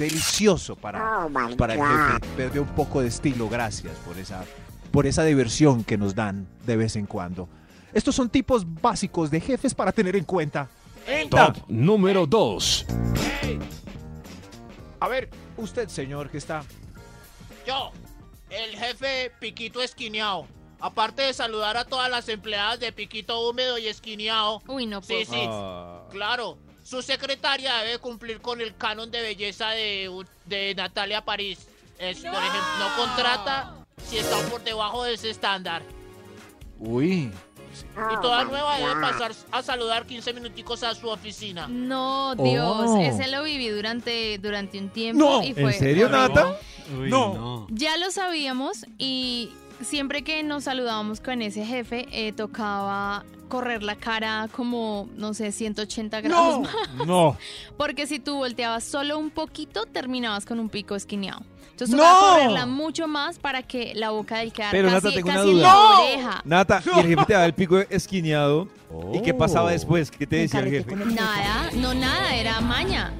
delicioso 0.00 0.74
para, 0.76 1.28
para 1.56 1.74
el 1.74 1.80
jefe. 1.80 2.34
Perdió 2.36 2.62
un 2.62 2.68
poco 2.68 3.00
de 3.02 3.08
estilo, 3.08 3.48
gracias 3.48 3.92
por 3.98 4.18
esa, 4.18 4.44
por 4.90 5.06
esa 5.06 5.22
diversión 5.24 5.84
que 5.84 5.96
nos 5.98 6.14
dan 6.14 6.48
de 6.66 6.76
vez 6.76 6.96
en 6.96 7.06
cuando. 7.06 7.48
Estos 7.92 8.14
son 8.14 8.28
tipos 8.30 8.64
básicos 8.80 9.30
de 9.30 9.40
jefes 9.40 9.74
para 9.74 9.92
tener 9.92 10.16
en 10.16 10.24
cuenta. 10.24 10.68
Top 11.30 11.56
número 11.68 12.26
2. 12.26 12.86
A 15.00 15.08
ver, 15.08 15.30
usted, 15.56 15.88
señor, 15.88 16.30
que 16.30 16.38
está. 16.38 16.62
Yo, 17.66 17.90
el 18.50 18.76
jefe 18.76 19.32
Piquito 19.40 19.82
Esquineado. 19.82 20.46
Aparte 20.82 21.22
de 21.22 21.34
saludar 21.34 21.76
a 21.76 21.84
todas 21.84 22.10
las 22.10 22.28
empleadas 22.30 22.80
de 22.80 22.90
Piquito 22.92 23.46
Húmedo 23.48 23.76
y 23.78 23.86
Esquineado. 23.86 24.62
Uy, 24.66 24.86
no 24.86 25.02
Sí, 25.02 25.08
puedo. 25.26 25.32
sí, 25.42 25.46
Ah. 25.48 26.02
claro. 26.10 26.58
Su 26.90 27.02
secretaria 27.02 27.76
debe 27.84 27.98
cumplir 28.00 28.40
con 28.40 28.60
el 28.60 28.74
canon 28.74 29.12
de 29.12 29.22
belleza 29.22 29.68
de, 29.70 30.10
de 30.46 30.74
Natalia 30.74 31.24
París. 31.24 31.68
Es, 32.00 32.16
Por 32.18 32.34
ejemplo, 32.34 32.78
no 32.80 32.96
contrata 32.96 33.74
si 34.04 34.18
está 34.18 34.36
por 34.48 34.60
debajo 34.64 35.04
de 35.04 35.14
ese 35.14 35.30
estándar. 35.30 35.82
Uy. 36.80 37.30
Y 38.12 38.20
toda 38.20 38.42
nueva 38.42 38.76
debe 38.78 39.00
pasar 39.00 39.30
a 39.52 39.62
saludar 39.62 40.04
15 40.04 40.32
minuticos 40.32 40.82
a 40.82 40.92
su 40.96 41.08
oficina. 41.08 41.68
No, 41.68 42.34
Dios, 42.34 42.86
Oh. 42.88 43.00
ese 43.00 43.28
lo 43.28 43.44
viví 43.44 43.68
durante, 43.68 44.38
durante 44.38 44.76
un 44.80 44.88
tiempo 44.88 45.24
No, 45.24 45.44
y 45.44 45.52
fue 45.54 45.72
¿en 45.74 45.78
serio. 45.78 46.08
Nata? 46.08 46.56
Uy, 46.98 47.08
No. 47.08 47.34
no. 47.34 47.66
Ya 47.70 47.96
lo 47.98 48.10
sabíamos 48.10 48.84
y 48.98 49.52
siempre 49.80 50.24
que 50.24 50.42
nos 50.42 50.64
saludábamos 50.64 51.20
con 51.20 51.40
ese 51.40 51.64
jefe, 51.64 52.08
eh, 52.10 52.32
tocaba 52.32 53.24
correr 53.50 53.82
la 53.82 53.96
cara 53.96 54.48
como, 54.50 55.10
no 55.16 55.34
sé, 55.34 55.52
180 55.52 56.22
grados 56.22 56.60
más. 56.60 56.74
No. 57.06 57.36
Porque 57.76 58.06
si 58.06 58.18
tú 58.18 58.36
volteabas 58.36 58.82
solo 58.84 59.18
un 59.18 59.28
poquito, 59.30 59.84
terminabas 59.84 60.46
con 60.46 60.58
un 60.58 60.70
pico 60.70 60.96
esquineado. 60.96 61.42
Entonces 61.72 61.94
¡No! 61.96 62.02
tocaba 62.02 62.32
correrla 62.34 62.66
mucho 62.66 63.06
más 63.08 63.38
para 63.38 63.62
que 63.62 63.92
la 63.94 64.10
boca 64.10 64.38
del 64.38 64.52
quedara 64.52 64.70
Pero, 64.72 64.88
casi, 64.88 65.06
Nata, 65.06 65.14
tengo 65.16 65.28
una 65.28 65.36
casi 65.38 65.48
en 65.50 65.54
duda. 65.56 65.66
la 65.66 65.72
¡No! 65.74 66.02
oreja. 66.02 66.42
Nata, 66.44 66.82
y 66.96 67.00
el 67.00 67.06
jefe 67.08 67.24
te 67.26 67.32
da 67.34 67.44
el 67.46 67.54
pico 67.54 67.78
esquineado. 67.78 68.68
¿Y 69.14 69.20
qué 69.22 69.32
pasaba 69.34 69.68
Oh. 69.68 69.72
después? 69.72 70.10
¿Qué 70.10 70.26
te 70.26 70.36
decía 70.36 70.60
el 70.60 70.70
jefe? 70.70 70.96
Nada, 70.96 71.70
no 71.74 71.92
nada, 71.94 72.34
era 72.34 72.60
maña. 72.60 73.12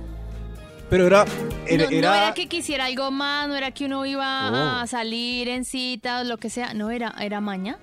Pero 0.91 1.07
era. 1.07 1.25
No, 1.25 1.31
Era, 1.69 1.85
no 1.85 1.91
era- 1.97 2.17
era 2.25 2.35
que 2.35 2.49
quisiera 2.49 2.87
algo 2.87 3.11
más, 3.13 3.47
no 3.49 3.55
era 3.55 3.71
que 3.71 3.85
uno 3.85 4.05
iba 4.05 4.83
a 4.83 4.87
salir 4.89 5.49
en 5.49 5.65
citas, 5.65 6.27
lo 6.27 6.37
que 6.39 6.51
sea. 6.51 6.75
No, 6.75 6.91
era, 6.91 7.15
era 7.21 7.41
maña. 7.41 7.79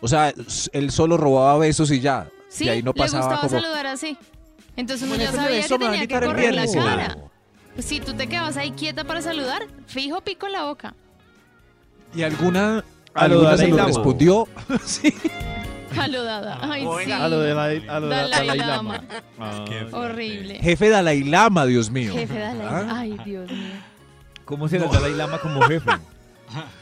O 0.00 0.08
sea, 0.08 0.32
él 0.72 0.90
solo 0.90 1.16
robaba 1.16 1.58
besos 1.58 1.90
y 1.90 2.00
ya. 2.00 2.28
Sí, 2.48 2.64
y 2.66 2.68
ahí 2.68 2.82
no 2.82 2.92
le 2.94 2.98
pasaba 3.00 3.24
gustaba 3.26 3.48
como. 3.48 3.60
saludar 3.60 3.86
así. 3.86 4.16
Entonces 4.76 5.06
uno 5.06 5.16
Bueno, 5.16 5.24
ya 5.24 5.30
pero 5.30 5.42
sabía 5.44 5.58
eso 5.60 5.78
que 5.78 5.84
a 5.86 5.90
tenía 5.90 6.06
que 6.06 6.14
correr 6.26 6.54
la 6.54 6.66
cara. 6.72 7.16
Pues 7.74 7.86
si 7.86 8.00
tú 8.00 8.14
te 8.14 8.26
quedabas 8.28 8.56
ahí 8.56 8.70
quieta 8.72 9.04
para 9.04 9.20
saludar, 9.22 9.66
fijo 9.86 10.20
pico 10.20 10.46
en 10.46 10.52
la 10.52 10.64
boca. 10.64 10.94
Y 12.14 12.22
alguna. 12.22 12.84
A 13.14 13.28
lo 13.28 13.34
alguna 13.36 13.56
se 13.56 13.68
lo 13.68 13.76
Lama. 13.76 13.86
respondió. 13.88 14.48
sí. 14.84 15.14
Saludada. 15.94 16.58
Ay, 16.62 16.86
sí. 17.04 17.12
A 17.12 17.28
lo 17.28 17.38
de 17.40 17.54
la, 17.54 17.64
a 17.64 18.00
lo 18.00 18.08
de 18.08 18.14
la- 18.16 18.22
Dalai 18.22 18.46
Dalai 18.46 18.58
Lama. 18.58 18.94
Lama. 18.98 19.04
Ah, 19.38 19.64
Qué 19.68 19.86
fuerte. 19.86 19.96
Horrible. 19.96 20.58
Jefe 20.60 20.88
Dalai 20.88 21.22
Lama, 21.24 21.66
Dios 21.66 21.90
mío. 21.90 22.12
Jefe 22.12 22.36
Dalai 22.38 22.66
¿Ah? 22.68 22.86
Ay, 22.98 23.16
Dios 23.24 23.48
mío. 23.50 23.74
¿Cómo 24.44 24.68
será 24.68 24.86
el 24.86 24.90
Dalai 24.90 25.14
Lama 25.14 25.38
como 25.38 25.62
jefe? 25.62 25.90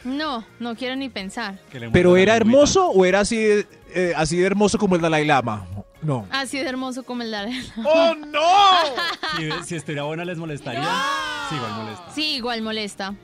No, 0.04 0.44
no 0.58 0.74
quiero 0.76 0.96
ni 0.96 1.08
pensar. 1.08 1.58
Pero 1.92 2.16
era 2.16 2.36
hermoso 2.36 2.88
o 2.88 3.04
era 3.04 3.20
así 3.20 3.36
de, 3.36 3.66
eh, 3.94 4.12
así 4.16 4.36
de 4.38 4.46
hermoso 4.46 4.78
como 4.78 4.96
el 4.96 5.00
Dalai 5.02 5.24
Lama. 5.24 5.66
No. 6.02 6.26
Así 6.30 6.58
de 6.58 6.68
hermoso 6.68 7.04
como 7.04 7.22
el 7.22 7.30
de 7.30 7.36
Arela. 7.36 7.74
¡Oh, 7.84 8.14
no! 8.14 8.40
Si, 9.38 9.48
si 9.68 9.76
estuviera 9.76 10.02
buena, 10.02 10.24
¿les 10.26 10.36
molestaría? 10.36 10.82
Sí, 11.48 11.54
igual 11.54 11.72
molesta. 11.72 12.10
Sí, 12.14 12.24
igual 12.34 12.62
molesta. 12.62 13.14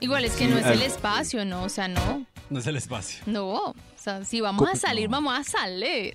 Igual 0.00 0.24
es 0.24 0.32
que 0.34 0.46
no 0.48 0.58
es 0.58 0.66
el 0.66 0.82
espacio, 0.82 1.44
¿no? 1.44 1.62
O 1.62 1.68
sea, 1.68 1.86
no. 1.88 2.24
No 2.48 2.58
es 2.58 2.66
el 2.66 2.76
espacio. 2.76 3.22
No. 3.26 3.52
O 3.54 3.74
sea, 3.96 4.24
si 4.24 4.40
vamos 4.40 4.68
a 4.68 4.74
salir, 4.74 5.08
No. 5.08 5.16
vamos 5.18 5.38
a 5.38 5.44
salir. 5.44 6.14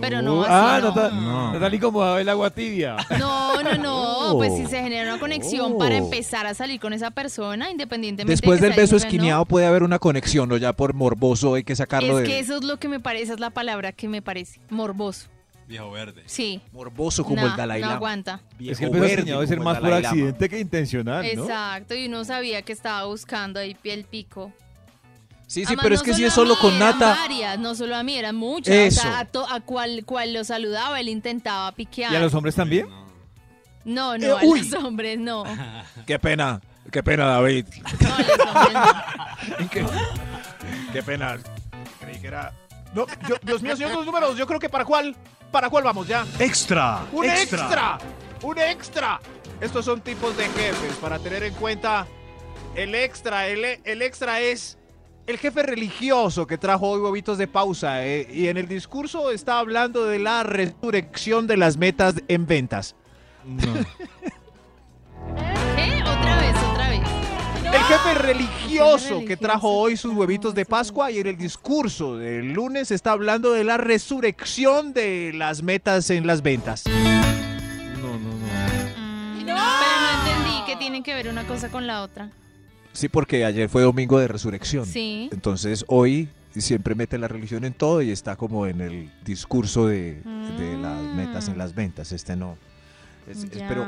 Pero 0.00 0.20
no 0.22 0.42
así, 0.42 0.50
ah, 0.52 0.78
no. 0.82 0.88
no, 0.88 0.94
tan- 0.94 1.24
No. 1.24 1.52
no 1.54 1.58
tan 1.60 1.74
incomodado 1.74 2.18
el 2.18 2.28
agua 2.28 2.50
tibia. 2.50 2.96
No, 3.18 3.62
no, 3.62 3.74
no. 3.78 4.30
Oh. 4.32 4.36
Pues 4.36 4.54
si 4.54 4.66
se 4.66 4.82
genera 4.82 5.10
una 5.12 5.20
conexión 5.20 5.72
Oh. 5.74 5.78
para 5.78 5.96
empezar 5.96 6.46
a 6.46 6.54
salir 6.54 6.80
con 6.80 6.92
esa 6.92 7.10
persona, 7.10 7.70
independientemente 7.70 8.32
Después 8.32 8.60
de 8.60 8.68
que 8.68 8.74
del 8.74 8.80
beso 8.82 8.94
no. 8.94 8.98
esquineado 8.98 9.44
puede 9.46 9.66
haber 9.66 9.82
una 9.82 9.98
conexión, 9.98 10.50
o 10.52 10.56
ya 10.56 10.72
por 10.72 10.94
morboso 10.94 11.54
hay 11.54 11.64
que 11.64 11.74
sacarlo 11.76 12.18
Es 12.18 12.24
de... 12.24 12.30
que 12.30 12.38
eso 12.40 12.56
es 12.56 12.64
lo 12.64 12.78
que 12.78 12.88
me 12.88 13.00
parece, 13.00 13.24
esa 13.24 13.34
es 13.34 13.40
la 13.40 13.50
palabra 13.50 13.92
que 13.92 14.08
me 14.08 14.20
parece. 14.22 14.60
Morboso. 14.70 15.28
Viejo 15.68 15.90
verde. 15.90 16.22
Sí. 16.26 16.60
Morboso 16.72 17.24
como 17.24 17.42
No, 17.42 17.48
el 17.48 17.56
Dalai 17.56 17.80
no 17.80 17.86
Lama. 17.88 17.96
aguanta. 17.96 18.40
Es 18.60 18.78
que 18.78 18.84
el 18.84 18.90
beso 18.90 19.00
verde 19.02 19.14
esquineado 19.14 19.40
debe 19.40 19.48
ser 19.48 19.58
como 19.58 19.70
el 19.70 19.74
más 19.74 19.82
por 19.82 19.92
accidente 19.94 20.48
que 20.48 20.60
intencional, 20.60 21.24
¿no? 21.34 21.42
Exacto. 21.42 21.94
Y 21.96 22.06
uno 22.06 22.24
sabía 22.24 22.62
que 22.62 22.72
estaba 22.72 23.04
buscando 23.06 23.58
ahí 23.58 23.74
piel 23.74 24.04
pico. 24.04 24.52
Sí, 25.46 25.60
sí, 25.60 25.66
Además, 25.66 25.82
pero 25.84 25.94
es 25.94 26.00
no 26.00 26.04
que 26.04 26.14
si 26.14 26.24
es 26.24 26.32
solo 26.32 26.54
mí, 26.54 26.60
con 26.60 26.78
nata... 26.78 27.14
varias, 27.20 27.58
no 27.58 27.74
solo 27.76 27.94
a 27.96 28.02
mí, 28.02 28.16
eran 28.16 28.34
muchas. 28.34 28.74
O 28.74 28.78
Eso. 28.78 29.02
sea, 29.02 29.20
a, 29.20 29.24
to- 29.26 29.48
a 29.48 29.60
cual, 29.60 30.04
cual 30.04 30.32
lo 30.34 30.42
saludaba, 30.42 30.98
él 30.98 31.08
intentaba 31.08 31.70
piquear. 31.72 32.12
¿Y 32.12 32.16
a 32.16 32.20
los 32.20 32.34
hombres 32.34 32.54
también? 32.56 32.88
No, 33.84 34.18
no, 34.18 34.24
Eh, 34.26 34.30
a 34.32 34.44
uy. 34.44 34.68
los 34.68 34.82
hombres 34.84 35.18
no. 35.18 35.44
No, 35.44 35.82
Qué 36.06 36.18
pena, 36.18 36.60
qué 36.90 37.00
pena, 37.02 37.26
David. 37.26 37.66
a 37.84 38.22
los 38.22 38.40
hombres 38.56 38.78
no. 39.60 39.70
qué, 40.92 41.02
pena. 41.04 41.38
Creí 42.00 42.20
que 42.20 42.26
era... 42.26 42.52
No, 42.92 43.06
yo- 43.28 43.36
Dios 43.42 43.62
mío, 43.62 43.76
señor, 43.76 43.92
los 43.94 44.04
números. 44.06 44.36
Yo 44.36 44.46
creo 44.48 44.58
que 44.58 44.68
para 44.68 44.84
cuál, 44.84 45.14
para 45.52 45.70
cuál 45.70 45.84
vamos 45.84 46.08
ya. 46.08 46.26
Extra. 46.40 47.04
¡Un 47.12 47.24
extra! 47.26 47.98
¡Un 48.42 48.58
extra! 48.58 49.20
Estos 49.60 49.84
son 49.84 50.00
tipos 50.00 50.36
de 50.36 50.44
jefes 50.48 50.94
para 51.00 51.20
tener 51.20 51.44
en 51.44 51.54
cuenta. 51.54 52.06
El 52.74 52.94
extra, 52.96 53.46
el, 53.46 53.64
el 53.84 54.02
extra 54.02 54.40
es 54.40 54.75
el 55.26 55.38
jefe 55.38 55.62
religioso 55.62 56.46
que 56.46 56.58
trajo 56.58 56.88
hoy 56.88 57.00
huevitos 57.00 57.38
de 57.38 57.48
pausa. 57.48 58.04
eh, 58.06 58.28
y 58.32 58.48
en 58.48 58.56
el 58.56 58.68
discurso 58.68 59.30
está 59.30 59.58
hablando 59.58 60.04
de 60.06 60.18
la 60.18 60.42
resurrección 60.42 61.46
de 61.46 61.56
las 61.56 61.76
metas 61.76 62.16
en 62.28 62.46
ventas. 62.46 62.94
¿Qué? 63.44 63.86
Otra 66.02 66.36
vez, 66.38 66.56
otra 66.72 66.88
vez. 66.88 67.00
El 67.64 67.82
jefe 67.82 68.14
religioso 68.14 69.24
que 69.26 69.36
trajo 69.36 69.68
hoy 69.70 69.96
sus 69.96 70.14
huevitos 70.14 70.54
de 70.54 70.64
Pascua 70.64 71.10
y 71.10 71.18
en 71.18 71.26
el 71.26 71.36
discurso 71.36 72.16
del 72.16 72.52
lunes 72.52 72.90
está 72.90 73.12
hablando 73.12 73.52
de 73.52 73.64
la 73.64 73.76
resurrección 73.76 74.92
de 74.92 75.32
las 75.34 75.62
metas 75.62 76.10
en 76.10 76.26
las 76.26 76.42
ventas. 76.42 76.84
No, 76.86 78.18
no, 78.18 78.18
no. 78.18 78.36
Pero 79.44 79.54
no 79.54 80.20
entendí 80.20 80.64
que 80.66 80.76
tienen 80.76 81.02
que 81.02 81.14
ver 81.14 81.28
una 81.28 81.44
cosa 81.44 81.70
con 81.70 81.86
la 81.86 82.02
otra. 82.02 82.30
Sí, 82.96 83.08
porque 83.08 83.44
ayer 83.44 83.68
fue 83.68 83.82
domingo 83.82 84.18
de 84.18 84.28
resurrección. 84.28 84.86
Sí. 84.86 85.28
Entonces 85.32 85.84
hoy 85.88 86.28
siempre 86.56 86.94
mete 86.94 87.18
la 87.18 87.28
religión 87.28 87.64
en 87.64 87.74
todo 87.74 88.00
y 88.00 88.10
está 88.10 88.36
como 88.36 88.66
en 88.66 88.80
el 88.80 89.10
discurso 89.24 89.86
de, 89.86 90.14
de 90.58 90.78
las 90.80 91.02
metas 91.14 91.48
en 91.48 91.58
las 91.58 91.74
ventas. 91.74 92.12
Este 92.12 92.34
no. 92.36 92.56
Es- 93.28 93.44
es- 93.44 93.50
Ya. 93.50 93.68
pero 93.68 93.86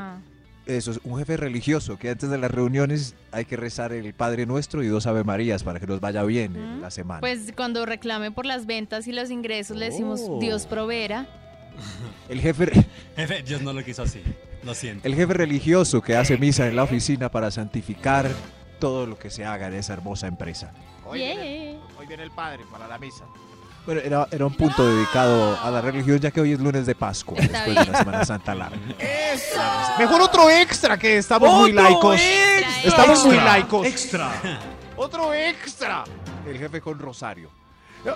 eso 0.67 0.91
es 0.91 0.99
un 1.03 1.17
jefe 1.17 1.35
religioso 1.37 1.97
que 1.97 2.11
antes 2.11 2.29
de 2.29 2.37
las 2.37 2.51
reuniones 2.51 3.15
hay 3.31 3.45
que 3.45 3.57
rezar 3.57 3.91
el 3.91 4.13
Padre 4.13 4.45
Nuestro 4.45 4.83
y 4.83 4.87
dos 4.87 5.07
Ave 5.07 5.23
Marías 5.23 5.63
para 5.63 5.79
que 5.79 5.87
nos 5.87 5.99
vaya 5.99 6.21
bien 6.23 6.55
en 6.55 6.73
Ujú. 6.73 6.81
la 6.81 6.91
semana. 6.91 7.21
Pues 7.21 7.51
cuando 7.55 7.85
reclame 7.87 8.29
por 8.31 8.45
las 8.45 8.67
ventas 8.67 9.07
y 9.07 9.11
los 9.13 9.31
ingresos 9.31 9.75
le 9.77 9.85
decimos 9.85 10.21
Oh. 10.23 10.37
Dios 10.39 10.67
proveerá. 10.67 11.27
el 12.29 12.39
jefe 12.41 12.69
Jefe, 13.15 13.41
Dios 13.41 13.61
no 13.63 13.73
lo 13.73 13.83
quiso 13.83 14.03
así. 14.03 14.21
Lo 14.63 14.75
siento. 14.75 15.07
el 15.07 15.15
jefe 15.15 15.33
religioso 15.33 16.01
que 16.01 16.15
hace 16.17 16.37
misa 16.37 16.67
en 16.67 16.75
la 16.75 16.83
oficina 16.83 17.31
para 17.31 17.49
santificar 17.49 18.29
todo 18.79 19.05
lo 19.05 19.17
que 19.17 19.29
se 19.29 19.45
haga 19.45 19.67
en 19.67 19.75
esa 19.75 19.93
hermosa 19.93 20.27
empresa. 20.27 20.71
Hoy, 21.05 21.19
Yeah. 21.19 21.35
viene, 21.35 21.79
hoy 21.97 22.05
viene 22.05 22.23
el 22.23 22.31
padre 22.31 22.63
para 22.71 22.87
la 22.87 22.97
misa. 22.97 23.25
Bueno, 23.85 24.01
era, 24.01 24.27
era 24.31 24.45
un 24.45 24.53
punto 24.53 24.85
dedicado 24.85 25.57
a 25.63 25.71
la 25.71 25.81
religión 25.81 26.19
ya 26.19 26.29
que 26.31 26.41
hoy 26.41 26.51
es 26.53 26.59
lunes 26.59 26.85
de 26.85 26.93
Pascua, 26.93 27.39
Está 27.39 27.63
después 27.65 27.87
de 27.87 27.91
la 27.91 27.97
Semana 27.97 28.25
Santa 28.25 28.53
larga. 28.53 28.77
Mejor 29.97 30.21
otro 30.21 30.49
extra 30.49 30.97
que 30.97 31.17
estamos 31.17 31.51
muy 31.53 31.71
¡Otro 31.71 31.83
laicos. 31.83 32.19
extra! 32.21 32.81
Estamos 32.83 33.25
muy 33.25 33.35
laicos. 33.37 33.87
Extra. 33.87 34.31
Otro 34.95 35.33
extra. 35.33 36.03
El 36.45 36.57
jefe 36.57 36.81
con 36.81 36.99
rosario. 36.99 37.49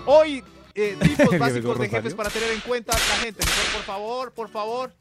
Hoy, 0.06 0.44
eh, 0.76 0.98
tipos 1.02 1.38
básicos 1.40 1.80
de 1.80 1.90
jefes 1.90 2.14
para 2.14 2.30
tener 2.30 2.52
en 2.52 2.60
cuenta 2.62 2.94
la 2.94 3.16
gente. 3.24 3.44
Mejor, 3.46 3.74
por 3.74 3.84
favor, 3.84 4.32
por 4.34 4.50
favor. 4.50 4.94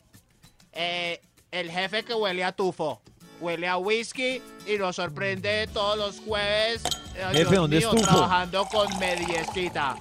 Eh, 0.73 1.21
el 1.51 1.71
jefe 1.71 2.05
que 2.05 2.15
huele 2.15 2.45
a 2.45 2.53
tufo. 2.53 3.03
Huele 3.43 3.67
a 3.67 3.77
whisky 3.77 4.41
y 4.67 4.79
nos 4.79 4.95
sorprende 4.97 5.67
todos 5.75 5.99
los 5.99 6.21
jueves. 6.25 6.83
eh, 7.17 7.25
Jefe, 7.33 7.39
Dios 7.51 7.55
¿dónde 7.57 7.79
es 7.79 7.85
mío, 7.85 7.91
tufo? 7.91 8.07
Trabajando 8.07 8.65
con 8.67 8.99
mediecita. 9.01 9.97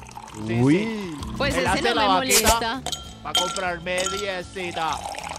Sí, 0.47 0.53
Uy. 0.61 0.75
sí. 0.77 1.11
Pues 1.37 1.55
Él 1.55 1.61
ese 1.61 1.69
hace 1.69 1.81
no 1.89 1.95
la 1.95 2.01
me 2.07 2.07
molesta. 2.13 2.81
Va 3.25 3.29
a 3.31 3.33
comprar 3.33 3.81
mediecita. 3.81 4.91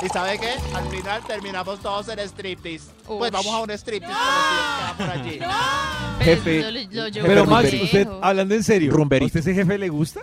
¿Y 0.05 0.09
sabe 0.09 0.37
qué? 0.39 0.51
Al 0.75 0.89
final 0.89 1.23
terminamos 1.29 1.79
todos 1.81 2.09
en 2.09 2.19
striptease. 2.19 2.87
Pues 3.07 3.31
vamos 3.31 3.55
a 3.55 3.61
un 3.61 3.71
striptease 3.71 4.15
quedan 4.19 4.97
por 4.97 5.11
allí. 5.11 5.39
Pero 5.39 6.43
Jefe- 6.43 6.89
lo- 6.91 7.09
lo 7.09 7.13
Pero 7.13 7.41
Jefe 7.45 7.47
Max, 7.47 7.73
usted, 7.85 8.09
hablando 8.21 8.55
en 8.57 8.65
serio, 8.65 8.91
¿a 8.93 8.97
Rumberito. 8.97 9.27
¿usted 9.27 9.41
ese 9.41 9.55
jefe 9.55 9.79
le 9.79 9.89
gusta? 9.89 10.21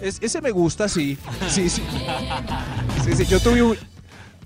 Es- 0.00 0.18
ese 0.20 0.40
me 0.40 0.50
gusta, 0.50 0.88
sí. 0.88 1.16
Sí, 1.48 1.70
sí. 1.70 1.82
Sí, 3.04 3.14
sí, 3.16 3.26
Yo 3.26 3.40
tuve 3.40 3.62
un, 3.62 3.78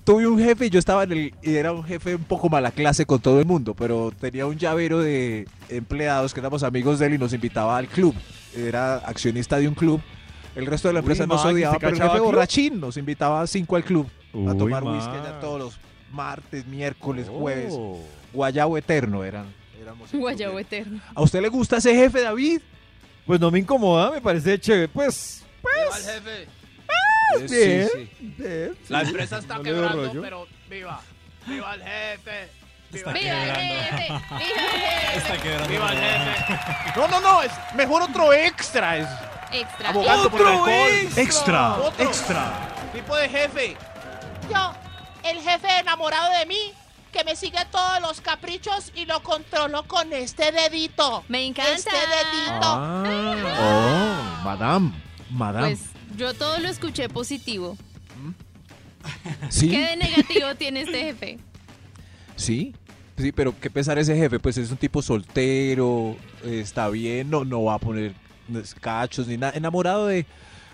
tuve 0.07 0.25
un 0.25 0.39
jefe 0.39 0.67
y 0.67 0.69
yo 0.69 0.79
estaba 0.79 1.03
en 1.03 1.11
el. 1.11 1.33
Y 1.43 1.55
era 1.55 1.73
un 1.73 1.83
jefe 1.83 2.15
un 2.15 2.23
poco 2.23 2.47
mala 2.47 2.71
clase 2.71 3.05
con 3.05 3.19
todo 3.19 3.41
el 3.41 3.45
mundo, 3.45 3.73
pero 3.73 4.13
tenía 4.17 4.45
un 4.45 4.57
llavero 4.57 4.99
de 4.99 5.45
empleados 5.67 6.33
que 6.33 6.39
éramos 6.39 6.63
amigos 6.63 6.99
de 6.99 7.07
él 7.07 7.15
y 7.15 7.17
nos 7.17 7.33
invitaba 7.33 7.77
al 7.77 7.89
club. 7.89 8.15
Era 8.55 8.95
accionista 8.95 9.57
de 9.57 9.67
un 9.67 9.75
club. 9.75 9.99
El 10.55 10.65
resto 10.65 10.87
de 10.87 10.93
la 10.93 11.01
Uy, 11.01 11.03
empresa 11.03 11.27
nos 11.27 11.43
Max, 11.43 11.53
odiaba, 11.53 11.73
¿usted 11.75 11.87
pero 11.87 11.97
el 11.97 12.09
jefe 12.09 12.19
borrachín 12.21 12.79
nos 12.79 12.95
invitaba 12.95 13.41
a 13.41 13.47
cinco 13.47 13.75
al 13.75 13.83
club 13.83 14.07
a 14.33 14.37
Uy, 14.37 14.57
tomar 14.57 14.83
whisky 14.85 15.13
ya 15.13 15.39
todos 15.41 15.59
los 15.59 15.79
martes, 16.13 16.65
miércoles, 16.65 17.27
jueves. 17.27 17.73
Oh. 17.77 17.99
Guayabo 18.31 18.77
eterno 18.77 19.25
eran. 19.25 19.53
éramos 19.79 20.05
el 20.05 20.11
club 20.11 20.21
Guayabo 20.21 20.57
eterno. 20.57 21.01
¿A 21.13 21.21
usted 21.21 21.41
le 21.41 21.49
gusta 21.49 21.77
ese 21.77 21.93
jefe, 21.93 22.21
David? 22.21 22.61
Pues 23.25 23.41
no 23.41 23.51
me 23.51 23.59
incomoda, 23.59 24.11
me 24.11 24.21
parece 24.21 24.57
chévere. 24.57 24.87
Pues, 24.87 25.43
el 25.63 26.01
jefe. 26.01 26.47
Bien. 27.35 27.89
sí, 27.93 28.09
sí. 28.37 28.77
La 28.89 29.01
empresa 29.01 29.37
está 29.39 29.57
no 29.57 29.63
quebrando, 29.63 30.21
pero 30.21 30.47
viva. 30.69 31.01
Viva 31.45 31.73
el 31.75 31.83
jefe. 31.83 32.49
Viva, 32.89 33.11
Está 33.11 33.11
el 33.11 33.17
¡Viva 33.19 33.35
el 33.35 33.43
quebrando. 33.43 33.73
jefe! 33.73 34.07
¡Viva 34.07 34.37
el 34.39 34.81
jefe! 34.81 35.17
Está 35.17 35.37
quebrando. 35.41 35.67
viva 35.67 35.91
el 35.91 35.97
jefe. 35.99 36.93
No, 36.95 37.07
no, 37.07 37.19
no, 37.21 37.41
es 37.43 37.51
mejor 37.75 38.01
otro 38.03 38.33
extra. 38.33 38.97
Es 38.97 39.07
Extra. 39.51 39.89
abogando 39.89 40.29
por 40.29 40.41
el 40.41 40.47
¡Otro 40.47 40.63
alcohol. 40.73 41.09
Extra. 41.17 41.73
Otro. 41.75 42.05
Extra. 42.05 42.51
Tipo 42.93 43.15
de 43.15 43.29
jefe. 43.29 43.77
Yo, 44.51 44.73
el 45.23 45.41
jefe 45.41 45.67
enamorado 45.79 46.31
de 46.39 46.45
mí, 46.45 46.73
que 47.11 47.23
me 47.23 47.35
sigue 47.35 47.59
todos 47.71 48.01
los 48.01 48.21
caprichos 48.21 48.91
y 48.95 49.05
lo 49.05 49.21
controlo 49.23 49.83
con 49.83 50.11
este 50.13 50.51
dedito. 50.51 51.23
Me 51.29 51.45
encanta. 51.45 51.73
Este 51.73 51.91
dedito. 51.91 52.59
Ah, 52.63 53.03
oh, 54.39 54.43
madame, 54.45 54.91
madame. 55.29 55.75
Pues 55.75 55.89
yo 56.17 56.33
todo 56.33 56.59
lo 56.59 56.67
escuché 56.69 57.07
positivo. 57.09 57.77
sí, 59.49 59.69
¿Qué 59.69 59.77
de 59.79 59.95
negativo 59.97 60.55
tiene 60.55 60.81
este 60.81 60.99
jefe? 61.03 61.37
sí, 62.35 62.73
sí, 63.17 63.31
pero 63.31 63.53
qué 63.59 63.69
pesar 63.69 63.97
ese 63.97 64.15
jefe, 64.15 64.39
pues 64.39 64.57
es 64.57 64.69
un 64.71 64.77
tipo 64.77 65.01
soltero, 65.01 66.15
está 66.43 66.89
bien, 66.89 67.29
no, 67.29 67.45
no 67.45 67.63
va 67.63 67.75
a 67.75 67.79
poner 67.79 68.13
cachos 68.79 69.27
ni 69.27 69.37
nada, 69.37 69.53
enamorado 69.55 70.07
de, 70.07 70.25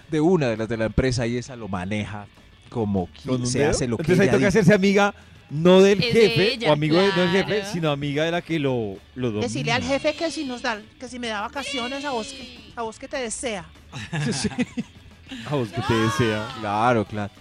de 0.09 0.21
una 0.21 0.47
de 0.49 0.57
las 0.57 0.69
de 0.69 0.77
la 0.77 0.85
empresa 0.85 1.25
y 1.27 1.37
esa 1.37 1.55
lo 1.55 1.67
maneja 1.67 2.27
como 2.69 3.07
¿Con 3.25 3.41
quien 3.41 3.47
se 3.47 3.59
dedo? 3.59 3.71
hace 3.71 3.87
lo 3.87 3.99
que 3.99 4.13
Entonces 4.13 4.19
ahí 4.19 4.27
ella 4.27 4.31
toca 4.31 4.37
diga. 4.37 4.47
hacerse 4.49 4.73
amiga 4.73 5.13
no 5.49 5.81
del 5.81 6.01
Es 6.03 6.13
de 6.13 6.21
jefe, 6.29 6.53
ella, 6.53 6.69
o 6.69 6.71
amigo 6.73 6.97
de, 6.99 7.07
no 7.15 7.21
del 7.21 7.29
jefe, 7.29 7.55
claro. 7.57 7.71
sino 7.71 7.91
amiga 7.91 8.23
de 8.23 8.31
la 8.31 8.41
que 8.41 8.57
lo, 8.59 8.97
lo 9.15 9.27
domina. 9.27 9.43
Decirle 9.47 9.71
al 9.71 9.83
jefe 9.83 10.15
que 10.15 10.31
si 10.31 10.45
nos 10.45 10.61
da, 10.63 10.81
que 10.99 11.07
si 11.07 11.19
me 11.19 11.27
da 11.27 11.41
vacaciones 11.41 12.03
a 12.05 12.11
vos 12.11 12.27
que, 12.27 12.71
a 12.75 12.81
vos 12.81 12.97
que 12.97 13.07
te 13.07 13.17
desea. 13.17 13.65
A 15.49 15.55
vos 15.55 15.69
que 15.69 15.81
te 15.81 15.93
desea. 15.93 16.47
Claro, 16.59 17.05
claro. 17.05 17.31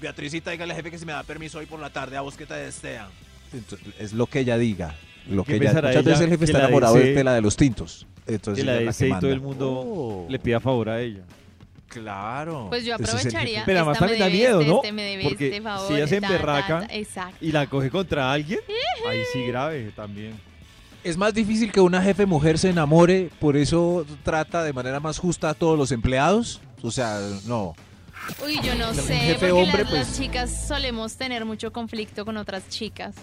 Beatricita, 0.00 0.50
dígale 0.50 0.72
al 0.72 0.76
jefe 0.78 0.90
que 0.90 0.98
si 0.98 1.04
me 1.04 1.12
da 1.12 1.22
permiso 1.22 1.58
hoy 1.58 1.66
por 1.66 1.78
la 1.78 1.90
tarde, 1.90 2.16
a 2.16 2.22
vos 2.22 2.36
que 2.36 2.46
te 2.46 2.54
desea. 2.54 3.08
Entonces, 3.52 3.88
es 3.98 4.12
lo 4.12 4.26
que 4.26 4.40
ella 4.40 4.56
diga. 4.56 4.94
Lo 5.28 5.44
¿Qué 5.44 5.52
que 5.52 5.56
ella, 5.56 5.74
muchas 5.74 6.04
veces 6.04 6.06
ella 6.06 6.24
el 6.24 6.30
jefe 6.30 6.44
está 6.46 6.58
la 6.58 6.64
enamorado 6.64 6.94
de 6.94 7.24
la 7.24 7.34
de 7.34 7.40
los 7.42 7.56
tintos. 7.56 8.06
Entonces 8.26 8.64
Que 8.64 8.66
la 8.66 8.80
ella 8.80 8.90
es 8.90 9.00
la 9.00 9.06
desee 9.06 9.08
y 9.08 9.20
todo 9.20 9.32
el 9.32 9.40
mundo 9.40 9.70
Oh, 9.70 10.26
le 10.28 10.38
pida 10.38 10.60
favor 10.60 10.88
a 10.88 11.00
ella. 11.00 11.22
Claro. 11.88 12.66
Pues 12.68 12.84
yo 12.84 12.94
aprovecharía. 12.94 13.64
Pero 13.66 13.80
además 13.80 13.98
también 13.98 14.20
da 14.20 14.28
miedo, 14.28 14.60
este, 14.60 14.72
¿no? 14.72 14.76
este 14.76 14.92
me 14.92 15.02
debe 15.02 15.24
Porque 15.24 15.46
este 15.48 15.60
favor, 15.60 15.88
si 15.88 15.94
ella 15.94 16.06
se 16.06 16.20
ta, 16.20 16.28
ta, 16.28 16.34
emberraca 16.34 16.88
ta, 17.14 17.32
y 17.40 17.52
la 17.52 17.66
coge 17.66 17.90
contra 17.90 18.32
alguien, 18.32 18.60
ahí 19.08 19.22
sí 19.32 19.44
grave 19.46 19.90
también. 19.94 20.49
Es 21.02 21.16
más 21.16 21.32
difícil 21.32 21.72
que 21.72 21.80
una 21.80 22.02
jefe 22.02 22.26
mujer 22.26 22.58
se 22.58 22.68
enamore, 22.70 23.30
por 23.40 23.56
eso 23.56 24.04
trata 24.22 24.62
de 24.62 24.72
manera 24.72 25.00
más 25.00 25.18
justa 25.18 25.50
a 25.50 25.54
todos 25.54 25.78
los 25.78 25.92
empleados. 25.92 26.60
O 26.82 26.90
sea, 26.90 27.18
no. 27.46 27.74
Uy, 28.44 28.60
yo 28.62 28.74
no 28.74 28.92
sé, 28.92 29.16
jefe 29.16 29.48
porque 29.48 29.52
hombre, 29.52 29.84
las, 29.84 29.92
las 29.92 30.06
pues- 30.08 30.18
chicas 30.18 30.66
solemos 30.68 31.16
tener 31.16 31.44
mucho 31.46 31.72
conflicto 31.72 32.24
con 32.26 32.36
otras 32.36 32.68
chicas. 32.68 33.14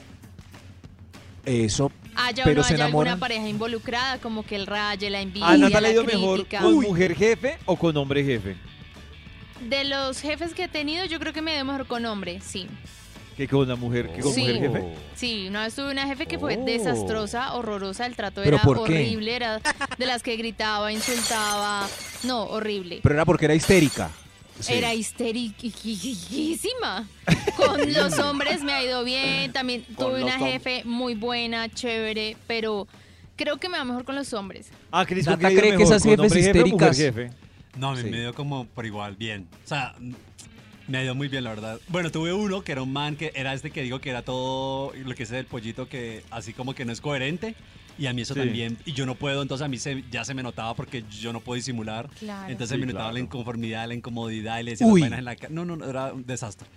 Eso. 1.46 1.92
Haya 2.16 2.44
Pero 2.44 2.62
o 2.62 2.64
no 2.64 2.68
se 2.68 2.74
haya 2.74 2.86
alguna 2.86 3.18
pareja 3.18 3.48
involucrada, 3.48 4.18
como 4.18 4.44
que 4.44 4.56
el 4.56 4.66
raye, 4.66 5.10
la 5.10 5.22
envidia, 5.22 5.48
¿A 5.48 5.58
Nata 5.58 5.80
le 5.80 5.88
ha 5.90 5.92
ido 5.92 6.04
mejor 6.04 6.40
crítica. 6.40 6.62
con 6.62 6.74
mujer 6.82 7.16
jefe 7.16 7.58
o 7.66 7.78
con 7.78 7.96
hombre 7.96 8.24
jefe? 8.24 8.58
De 9.70 9.84
los 9.86 10.20
jefes 10.20 10.54
que 10.54 10.64
he 10.64 10.68
tenido, 10.68 11.06
yo 11.06 11.20
creo 11.20 11.32
que 11.32 11.42
me 11.42 11.52
ha 11.52 11.56
ido 11.58 11.66
mejor 11.66 11.86
con 11.88 12.06
hombre, 12.06 12.42
sí. 12.42 12.68
Que 13.38 13.48
con 13.48 13.60
una 13.62 13.76
mujer, 13.76 14.10
que 14.12 14.22
con 14.22 14.34
Sí. 14.34 14.42
mujer 14.42 14.60
jefe. 14.60 14.84
Sí, 15.16 15.46
una 15.48 15.64
vez 15.66 15.76
tuve 15.76 15.92
una 15.92 16.08
jefe 16.08 16.26
que 16.26 16.40
fue 16.40 16.58
Oh. 16.58 16.66
desastrosa, 16.66 17.54
horrorosa, 17.54 18.08
el 18.08 18.16
trato 18.16 18.42
¿Pero 18.44 18.56
era 18.58 18.64
qué? 18.66 18.70
horrible, 18.70 19.36
era 19.36 19.62
de 19.98 20.06
las 20.08 20.24
que 20.24 20.36
gritaba, 20.38 20.92
insultaba, 20.92 21.88
no, 22.24 22.46
horrible. 22.46 23.00
Pero 23.04 23.14
era 23.16 23.26
porque 23.26 23.46
era 23.46 23.54
histérica. 23.54 24.10
Sí. 24.60 24.74
Era 24.74 24.92
histériquísima. 24.96 27.08
Con 27.56 27.78
los 27.94 28.18
hombres 28.18 28.64
me 28.64 28.74
ha 28.74 28.84
ido 28.84 29.04
bien, 29.04 29.54
también 29.54 29.84
Con 29.96 30.08
tuve 30.08 30.24
una 30.24 30.40
jefe 30.40 30.82
muy 30.84 31.14
buena, 31.14 31.70
chévere, 31.70 32.36
pero 32.48 32.88
creo 33.36 33.58
que 33.58 33.70
me 33.70 33.78
va 33.78 33.84
mejor 33.84 34.04
con 34.04 34.16
los 34.16 34.34
hombres. 34.34 34.72
Ah, 34.92 35.06
Cris, 35.06 35.28
Nata 35.28 35.38
¿con 35.38 35.42
qué 35.42 35.44
le 35.44 35.48
ha 35.48 35.52
ido 35.54 35.60
cree 35.62 35.72
que 35.74 35.78
mejor, 35.78 35.94
esas 35.96 36.04
con 36.04 36.12
jefes 36.18 36.34
jefe 36.34 36.48
mujer 36.72 36.90
histéricas- 36.92 36.98
jefe? 36.98 37.30
No, 37.78 37.90
a 37.90 37.92
mí 37.94 38.02
Sí. 38.02 38.10
me 38.10 38.20
dio 38.22 38.34
como 38.34 38.66
por 38.66 38.88
igual, 38.88 39.16
bien. 39.16 39.48
O 39.64 39.68
sea, 39.68 39.94
me 40.88 40.98
ha 41.00 41.04
ido 41.04 41.16
muy 41.16 41.28
bien, 41.28 41.44
la 41.44 41.50
verdad. 41.52 41.80
Bueno, 41.90 42.12
tuve 42.12 42.34
uno 42.34 42.64
que 42.64 42.72
era 42.72 42.82
un 42.82 42.94
man 42.94 43.16
que 43.16 43.32
era 43.36 43.54
este 43.54 43.72
que 43.72 43.82
digo 43.84 44.00
que 44.00 44.10
era 44.10 44.22
todo 44.22 44.94
lo 44.96 45.16
que 45.16 45.24
es 45.24 45.32
el 45.32 45.46
pollito 45.46 45.88
que 45.90 46.24
así 46.32 46.54
como 46.54 46.74
que 46.74 46.86
no 46.86 46.92
es 46.94 47.02
coherente. 47.02 47.56
Y 48.00 48.06
a 48.06 48.14
mí 48.14 48.22
eso 48.22 48.36
Sí. 48.36 48.42
también, 48.42 48.78
y 48.86 48.94
yo 48.94 49.08
no 49.08 49.16
puedo, 49.16 49.42
entonces 49.42 49.66
a 49.66 49.68
mí 49.68 49.80
se, 49.80 50.04
ya 50.12 50.24
se 50.24 50.36
me 50.36 50.44
notaba 50.44 50.76
porque 50.76 51.04
yo 51.20 51.34
no 51.34 51.40
puedo 51.40 51.56
disimular. 51.56 52.08
Claro. 52.20 52.48
Entonces 52.52 52.76
Sí, 52.76 52.80
me 52.80 52.86
notaba 52.86 53.06
claro. 53.06 53.14
la 53.16 53.20
inconformidad, 53.22 53.88
la 53.88 53.96
incomodidad, 53.96 54.60
y 54.60 54.64
le 54.64 54.72
decía 54.72 54.86
Uy. 54.86 55.02
las 55.02 55.10
vainas 55.10 55.20
en 55.20 55.26
la 55.26 55.36
cara. 55.36 55.52
No, 55.52 55.66
no, 55.66 55.76
no, 55.78 55.90
era 55.90 56.14
un 56.14 56.24
desastre. 56.24 56.68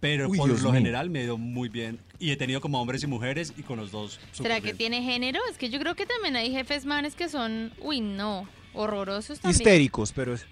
Pero 0.00 0.30
Uy, 0.30 0.38
por 0.38 0.48
Dios 0.48 0.62
lo 0.62 0.70
mío. 0.70 0.78
general 0.78 1.10
me 1.10 1.18
ha 1.18 1.24
ido 1.24 1.36
muy 1.36 1.68
bien. 1.68 1.98
Y 2.18 2.30
he 2.30 2.36
tenido 2.36 2.62
como 2.62 2.80
hombres 2.80 3.02
y 3.02 3.06
mujeres 3.06 3.52
y 3.58 3.62
con 3.62 3.76
los 3.78 3.90
dos. 3.90 4.18
¿Será 4.32 4.56
que 4.56 4.72
bien. 4.72 4.78
tiene 4.78 5.02
género? 5.02 5.38
Es 5.50 5.58
que 5.58 5.68
yo 5.68 5.78
creo 5.78 5.94
que 5.94 6.06
también 6.06 6.34
hay 6.36 6.50
jefes 6.50 6.86
manes 6.86 7.14
que 7.14 7.28
son, 7.28 7.72
uy, 7.82 8.00
no, 8.00 8.48
horrorosos 8.72 9.38
también. 9.40 9.60
Histéricos, 9.60 10.12
pero 10.12 10.32
es- 10.32 10.46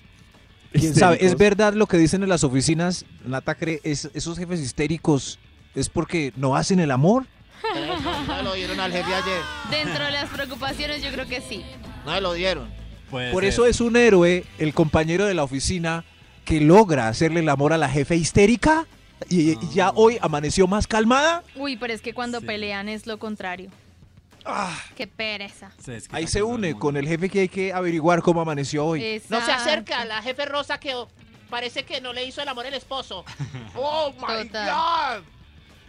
quién 0.73 0.95
sabe, 0.95 1.19
es 1.25 1.37
verdad 1.37 1.75
lo 1.75 1.87
que 1.87 1.97
dicen 1.97 2.23
en 2.23 2.29
las 2.29 2.45
oficinas, 2.45 3.05
Nata 3.25 3.55
cree, 3.55 3.81
es, 3.85 4.11
esos 4.15 4.39
jefes 4.39 4.61
histéricos 4.61 5.39
es 5.75 5.89
porque 5.89 6.33
no 6.37 6.57
hacen 6.57 6.81
el 6.81 6.91
amor. 6.91 7.27
No 8.27 8.43
lo 8.43 8.55
dieron 8.55 8.79
al 8.81 8.93
jefe 8.93 9.13
ayer. 9.15 9.41
Dentro 9.71 10.05
de 10.05 10.13
las 10.13 10.29
preocupaciones 10.31 11.03
yo 11.03 11.11
creo 11.11 11.27
que 11.27 11.41
sí. 11.41 11.65
No 12.07 12.21
lo 12.21 12.33
dieron. 12.33 12.69
Puede 13.11 13.33
Por 13.33 13.43
ser. 13.43 13.53
eso 13.53 13.67
es 13.67 13.81
un 13.81 13.97
héroe 13.97 14.45
el 14.59 14.75
compañero 14.75 15.25
de 15.27 15.35
la 15.35 15.43
oficina 15.45 16.05
que 16.45 16.61
logra 16.61 17.09
hacerle 17.09 17.41
el 17.41 17.49
amor 17.49 17.73
a 17.73 17.79
la 17.79 17.89
jefe 17.89 18.17
histérica 18.17 18.87
y, 19.29 19.53
y 19.53 19.59
ya 19.75 19.91
hoy 19.95 20.19
amaneció 20.21 20.67
más 20.67 20.87
calmada. 20.87 21.43
Uy, 21.57 21.77
pero 21.77 21.93
es 21.93 22.01
que 22.01 22.15
cuando 22.15 22.41
Sí. 22.41 22.47
pelean 22.47 22.89
es 22.89 23.07
lo 23.07 23.19
contrario. 23.19 23.71
Ah, 24.45 24.77
Qué 24.97 25.07
pereza. 25.07 25.71
Sí, 25.85 25.93
es 25.93 26.09
que 26.09 26.17
ahí 26.17 26.27
se 26.27 26.43
une 26.43 26.75
con 26.79 26.97
el 26.97 27.07
jefe 27.07 27.29
que 27.29 27.41
hay 27.41 27.49
que 27.49 27.73
averiguar 27.73 28.23
cómo 28.23 28.41
amaneció 28.41 28.85
hoy. 28.87 29.23
No 29.29 29.41
se 29.45 29.53
acerca 29.53 30.01
a 30.01 30.05
la 30.05 30.23
jefe 30.23 30.47
rosa 30.47 30.79
que 30.81 30.95
oh, 30.95 31.09
parece 31.51 31.85
que 31.85 32.01
no 32.01 32.13
le 32.13 32.25
hizo 32.25 32.41
el 32.41 32.49
amor 32.49 32.67
el 32.67 32.75
esposo. 32.75 33.25
¡Oh, 33.75 34.13
my 34.13 34.47
Total. 34.49 35.21
God! 35.21 35.25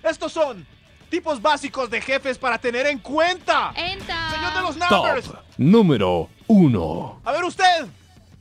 Estos 0.10 0.32
son 0.34 0.66
tipos 1.10 1.42
básicos 1.42 1.90
de 1.90 2.02
jefes 2.02 2.38
para 2.38 2.58
tener 2.58 2.86
en 2.88 3.00
cuenta. 3.00 3.72
Enta. 3.76 4.32
Señor 4.32 4.54
de 4.54 4.62
los 4.62 4.78
Top 4.90 5.06
numbers. 5.06 5.32
número 5.58 6.30
1. 6.48 7.22
A 7.26 7.32
ver 7.32 7.44
usted. 7.44 7.86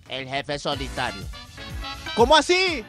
El 0.09 0.29
jefe 0.29 0.59
solitario. 0.59 1.23
¿Cómo 2.15 2.35
así? 2.37 2.85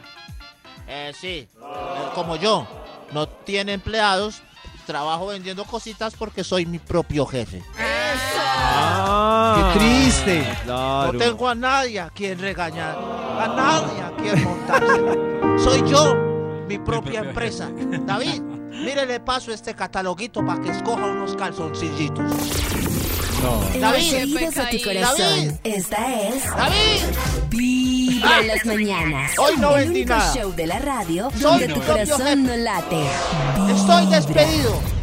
Eh, 0.88 1.12
sí. 1.18 1.48
Eh, 1.62 2.08
como 2.14 2.36
yo. 2.36 2.66
No 3.12 3.28
tiene 3.28 3.72
empleados. 3.74 4.42
Trabajo 4.90 5.28
vendiendo 5.28 5.64
cositas 5.64 6.16
porque 6.18 6.42
soy 6.42 6.66
mi 6.66 6.80
propio 6.80 7.24
jefe. 7.24 7.62
Ah, 7.78 9.70
¡Qué 9.72 9.78
triste! 9.78 10.44
Claro. 10.64 11.12
No 11.12 11.18
tengo 11.20 11.48
a 11.48 11.54
nadie 11.54 12.00
a 12.00 12.10
quien 12.10 12.40
regañar. 12.40 12.98
A 12.98 13.46
nadie 13.56 14.02
a 14.02 14.10
quien 14.20 14.42
montársela. 14.42 15.14
Soy 15.62 15.88
yo, 15.88 16.16
mi 16.66 16.76
propia 16.80 17.20
empresa. 17.20 17.70
David, 18.04 18.40
mire, 18.40 19.06
le 19.06 19.20
paso 19.20 19.52
este 19.52 19.76
cataloguito 19.76 20.44
para 20.44 20.60
que 20.60 20.70
escoja 20.70 21.06
unos 21.06 21.36
calzoncillitos. 21.36 22.32
En 23.72 23.80
David. 23.80 24.12
David. 24.34 24.84
corazón. 24.84 25.60
Esta 25.62 26.20
es 26.20 26.44
David, 26.46 27.02
Vibra 28.20 28.40
en 28.40 28.48
las 28.48 28.66
mañanas. 28.66 29.32
Hoy 29.38 29.56
no 29.56 29.76
el 29.76 29.84
vendí 29.84 30.00
único 30.00 30.14
nada. 30.14 30.34
show 30.34 30.52
de 30.54 30.66
la 30.66 30.78
radio 30.78 31.30
Soy 31.30 31.40
donde 31.40 31.68
tu 31.68 31.80
corazón 31.80 32.18
jefe. 32.18 32.36
no 32.36 32.56
late. 32.56 33.02
estoy 33.72 34.06
despedido. 34.06 34.99